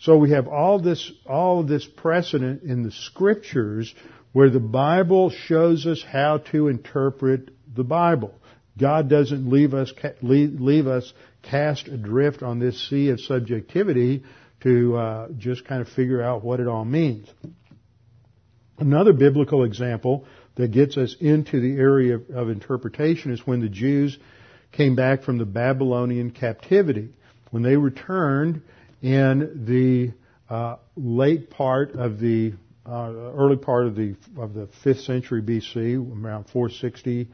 [0.00, 3.94] So we have all this, all this precedent in the scriptures
[4.32, 8.34] where the Bible shows us how to interpret the Bible.
[8.76, 14.24] God doesn't leave us, leave us cast adrift on this sea of subjectivity
[14.62, 17.28] to uh, just kind of figure out what it all means.
[18.78, 20.26] Another biblical example
[20.56, 24.18] that gets us into the area of, of interpretation is when the Jews
[24.72, 27.10] came back from the Babylonian captivity.
[27.50, 28.62] When they returned
[29.04, 30.14] in the
[30.52, 32.54] uh, late part of the
[32.86, 37.28] uh, early part of the of the fifth century BC, around 460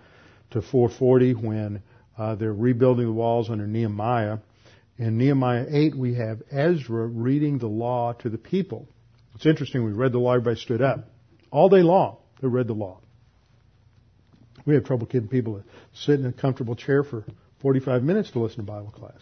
[0.50, 1.82] to 440, when
[2.18, 4.38] uh, they're rebuilding the walls under Nehemiah.
[4.98, 8.88] In Nehemiah 8, we have Ezra reading the law to the people.
[9.36, 9.84] It's interesting.
[9.84, 10.32] We read the law.
[10.34, 11.08] Everybody stood up
[11.52, 12.16] all day long.
[12.42, 13.00] They read the law.
[14.66, 15.64] We have trouble getting people to
[15.94, 17.24] sit in a comfortable chair for
[17.62, 19.20] 45 minutes to listen to Bible class.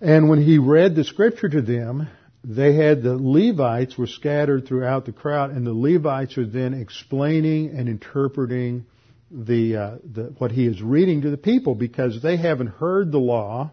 [0.00, 2.08] And when he read the scripture to them,
[2.44, 7.70] they had the Levites were scattered throughout the crowd, and the Levites are then explaining
[7.70, 8.84] and interpreting
[9.30, 13.18] the, uh, the what he is reading to the people because they haven't heard the
[13.18, 13.72] law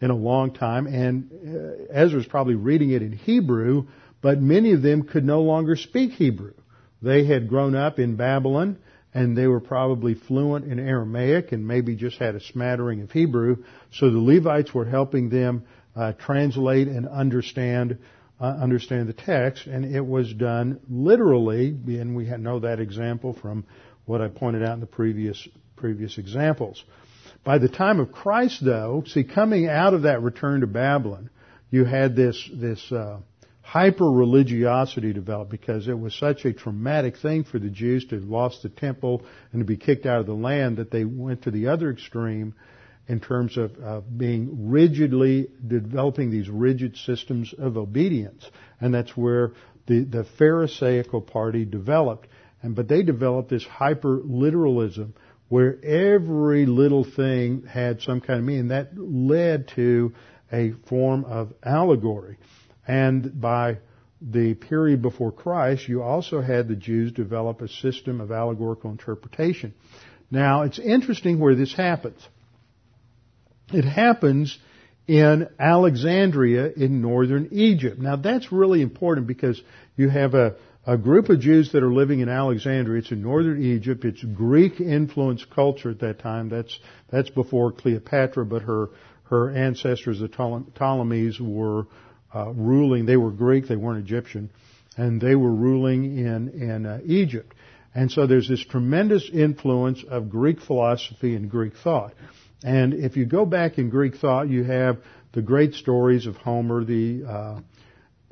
[0.00, 3.86] in a long time, and uh, Ezra's probably reading it in Hebrew,
[4.22, 6.54] but many of them could no longer speak Hebrew.
[7.02, 8.78] They had grown up in Babylon,
[9.12, 13.64] and they were probably fluent in Aramaic and maybe just had a smattering of Hebrew.
[13.92, 15.64] So the Levites were helping them
[15.96, 17.98] uh, translate and understand
[18.40, 21.68] uh, understand the text, and it was done literally.
[21.68, 23.66] And we know that example from
[24.06, 25.46] what I pointed out in the previous
[25.76, 26.82] previous examples.
[27.44, 31.30] By the time of Christ, though, see, coming out of that return to Babylon,
[31.70, 33.18] you had this this uh,
[33.70, 38.24] hyper religiosity developed because it was such a traumatic thing for the Jews to have
[38.24, 41.52] lost the temple and to be kicked out of the land that they went to
[41.52, 42.52] the other extreme
[43.06, 48.44] in terms of uh, being rigidly developing these rigid systems of obedience,
[48.80, 49.52] and that's where
[49.86, 52.26] the the Pharisaical party developed.
[52.62, 55.14] And but they developed this hyper literalism
[55.48, 58.68] where every little thing had some kind of meaning.
[58.68, 60.12] That led to
[60.52, 62.36] a form of allegory.
[62.90, 63.78] And by
[64.20, 69.74] the period before Christ, you also had the Jews develop a system of allegorical interpretation.
[70.28, 72.20] Now, it's interesting where this happens.
[73.72, 74.58] It happens
[75.06, 78.00] in Alexandria in northern Egypt.
[78.00, 79.62] Now, that's really important because
[79.96, 83.02] you have a, a group of Jews that are living in Alexandria.
[83.02, 84.04] It's in northern Egypt.
[84.04, 86.48] It's Greek influenced culture at that time.
[86.48, 86.76] That's,
[87.08, 88.88] that's before Cleopatra, but her,
[89.28, 91.86] her ancestors, the Ptolemies, were
[92.34, 93.06] uh, ruling.
[93.06, 94.50] They were Greek, they weren't Egyptian,
[94.96, 97.54] and they were ruling in in uh, Egypt.
[97.94, 102.14] And so there's this tremendous influence of Greek philosophy and Greek thought.
[102.62, 104.98] And if you go back in Greek thought, you have
[105.32, 107.60] the great stories of Homer, the uh,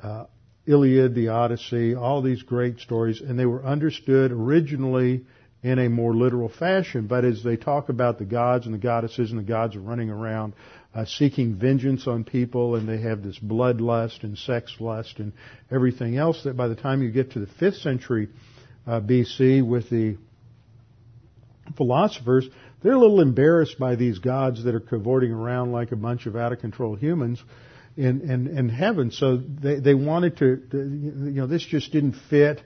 [0.01, 0.25] uh,
[0.65, 5.25] Iliad, the Odyssey, all these great stories, and they were understood originally
[5.63, 7.07] in a more literal fashion.
[7.07, 10.09] But as they talk about the gods and the goddesses and the gods are running
[10.09, 10.53] around
[10.93, 15.33] uh, seeking vengeance on people, and they have this bloodlust and sex lust and
[15.71, 16.43] everything else.
[16.43, 18.29] That by the time you get to the fifth century
[18.87, 20.17] uh, BC with the
[21.77, 22.47] philosophers,
[22.81, 26.35] they're a little embarrassed by these gods that are cavorting around like a bunch of
[26.35, 27.43] out of control humans
[27.97, 29.11] in, in, in heaven.
[29.11, 32.61] So they, they wanted to, you know, this just didn't fit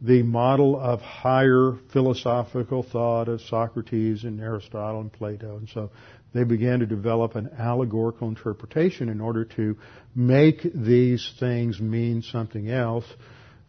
[0.00, 5.56] the model of higher philosophical thought of Socrates and Aristotle and Plato.
[5.56, 5.90] And so
[6.36, 9.76] they began to develop an allegorical interpretation in order to
[10.14, 13.06] make these things mean something else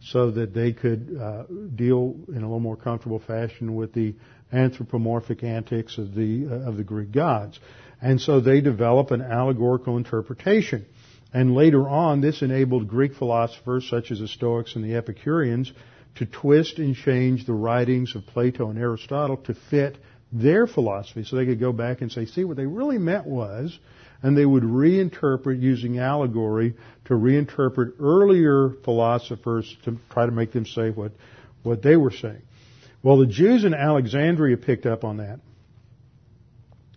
[0.00, 1.44] so that they could uh,
[1.74, 4.14] deal in a little more comfortable fashion with the
[4.52, 7.58] anthropomorphic antics of the uh, of the Greek gods.
[8.00, 10.86] And so they develop an allegorical interpretation.
[11.32, 15.72] And later on, this enabled Greek philosophers such as the Stoics and the Epicureans
[16.16, 19.98] to twist and change the writings of Plato and Aristotle to fit
[20.32, 23.78] their philosophy so they could go back and say, see, what they really meant was,
[24.22, 26.74] and they would reinterpret using allegory
[27.06, 31.12] to reinterpret earlier philosophers to try to make them say what,
[31.62, 32.42] what they were saying.
[33.02, 35.40] Well, the Jews in Alexandria picked up on that.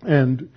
[0.02, 0.50] And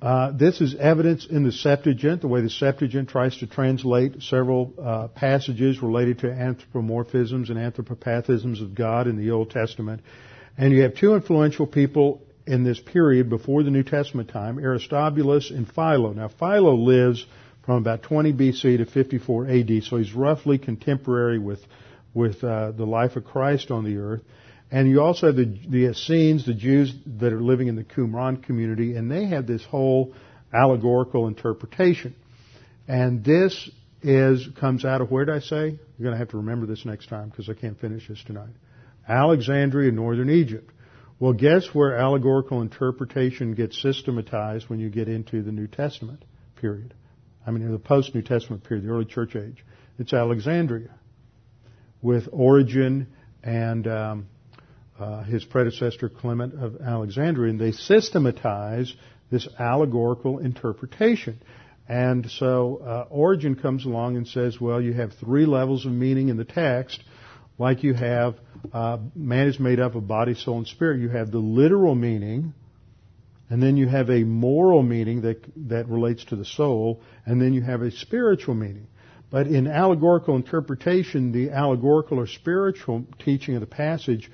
[0.00, 4.72] uh, this is evidence in the Septuagint, the way the Septuagint tries to translate several
[4.80, 10.02] uh, passages related to anthropomorphisms and anthropopathisms of God in the Old Testament.
[10.58, 15.50] And you have two influential people in this period before the New Testament time, Aristobulus
[15.50, 16.12] and Philo.
[16.12, 17.24] Now, Philo lives
[17.64, 21.60] from about 20 BC to 54 AD, so he's roughly contemporary with
[22.14, 24.22] with uh, the life of Christ on the earth.
[24.70, 28.42] And you also have the, the Essenes, the Jews that are living in the Qumran
[28.42, 30.14] community, and they have this whole
[30.52, 32.16] allegorical interpretation.
[32.88, 33.70] And this
[34.02, 35.78] is comes out of where did I say?
[35.98, 38.54] You're going to have to remember this next time because I can't finish this tonight.
[39.08, 40.70] Alexandria, in northern Egypt.
[41.18, 46.24] Well, guess where allegorical interpretation gets systematized when you get into the New Testament
[46.56, 46.94] period?
[47.46, 49.64] I mean, in the post New Testament period, the early church age.
[49.98, 50.90] It's Alexandria
[52.02, 53.08] with Origen
[53.42, 54.26] and um,
[54.98, 58.92] uh, his predecessor Clement of Alexandria, and they systematize
[59.30, 61.40] this allegorical interpretation.
[61.88, 66.28] And so uh, Origen comes along and says, well, you have three levels of meaning
[66.28, 67.02] in the text,
[67.58, 68.36] like you have
[68.72, 71.00] uh, man is made up of body, soul, and spirit.
[71.00, 72.54] You have the literal meaning,
[73.50, 77.52] and then you have a moral meaning that that relates to the soul, and then
[77.52, 78.86] you have a spiritual meaning.
[79.30, 84.30] But in allegorical interpretation, the allegorical or spiritual teaching of the passage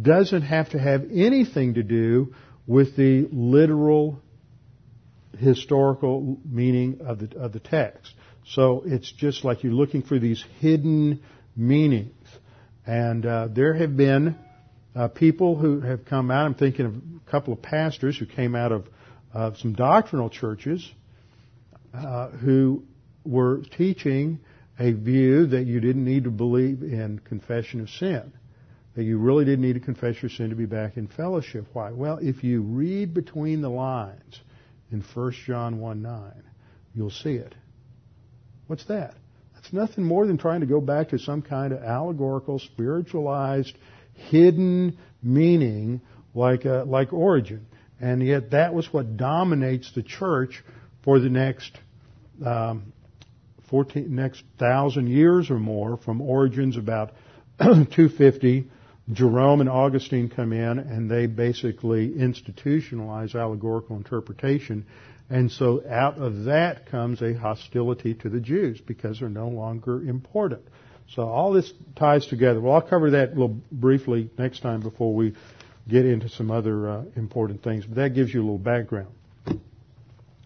[0.00, 2.34] doesn't have to have anything to do
[2.66, 4.22] with the literal
[5.38, 8.14] historical meaning of the, of the text.
[8.46, 11.22] So it's just like you're looking for these hidden
[11.54, 12.14] meanings.
[12.86, 14.36] And uh, there have been
[14.94, 16.46] uh, people who have come out.
[16.46, 18.88] I'm thinking of a couple of pastors who came out of
[19.32, 20.90] uh, some doctrinal churches
[21.94, 22.82] uh, who
[23.24, 24.40] were teaching
[24.78, 28.32] a view that you didn't need to believe in confession of sin.
[28.94, 31.66] That you really didn't need to confess your sin to be back in fellowship.
[31.72, 31.92] Why?
[31.92, 34.40] Well, if you read between the lines
[34.90, 36.32] in 1 John 1 9,
[36.94, 37.54] you'll see it.
[38.66, 39.14] What's that?
[39.62, 43.76] That's nothing more than trying to go back to some kind of allegorical, spiritualized,
[44.14, 46.00] hidden meaning
[46.34, 47.66] like, uh, like Origen.
[48.00, 50.64] And yet that was what dominates the church
[51.04, 51.78] for the next
[52.44, 52.92] um,
[53.70, 57.12] 14, next thousand years or more from Origen's about
[57.60, 58.68] 250.
[59.12, 64.86] Jerome and Augustine come in and they basically institutionalize allegorical interpretation
[65.32, 70.02] and so out of that comes a hostility to the Jews because they're no longer
[70.02, 70.60] important.
[71.14, 72.60] So all this ties together.
[72.60, 75.34] Well, I'll cover that little briefly next time before we
[75.88, 77.86] get into some other uh, important things.
[77.86, 79.08] But that gives you a little background.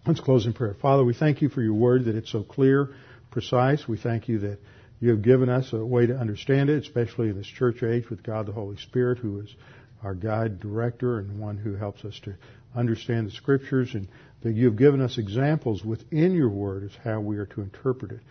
[0.05, 0.77] Let's close in prayer.
[0.81, 2.95] Father, we thank you for your word that it's so clear,
[3.29, 3.85] precise.
[3.89, 4.59] We thank you that
[5.01, 8.23] you have given us a way to understand it, especially in this church age with
[8.23, 9.53] God the Holy Spirit, who is
[10.01, 12.35] our guide, director, and one who helps us to
[12.75, 14.07] understand the scriptures and
[14.41, 18.11] that you have given us examples within your word as how we are to interpret
[18.11, 18.21] it,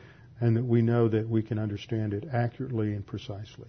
[0.41, 3.69] and that we know that we can understand it accurately and precisely.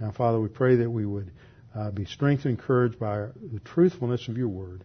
[0.00, 1.30] Now, Father, we pray that we would
[1.74, 4.84] uh, be strengthened and encouraged by the truthfulness of your word,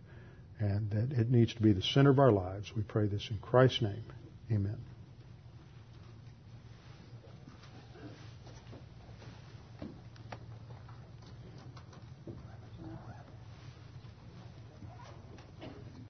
[0.59, 2.71] and that it needs to be the center of our lives.
[2.75, 4.03] We pray this in Christ's name.
[4.51, 4.94] Amen.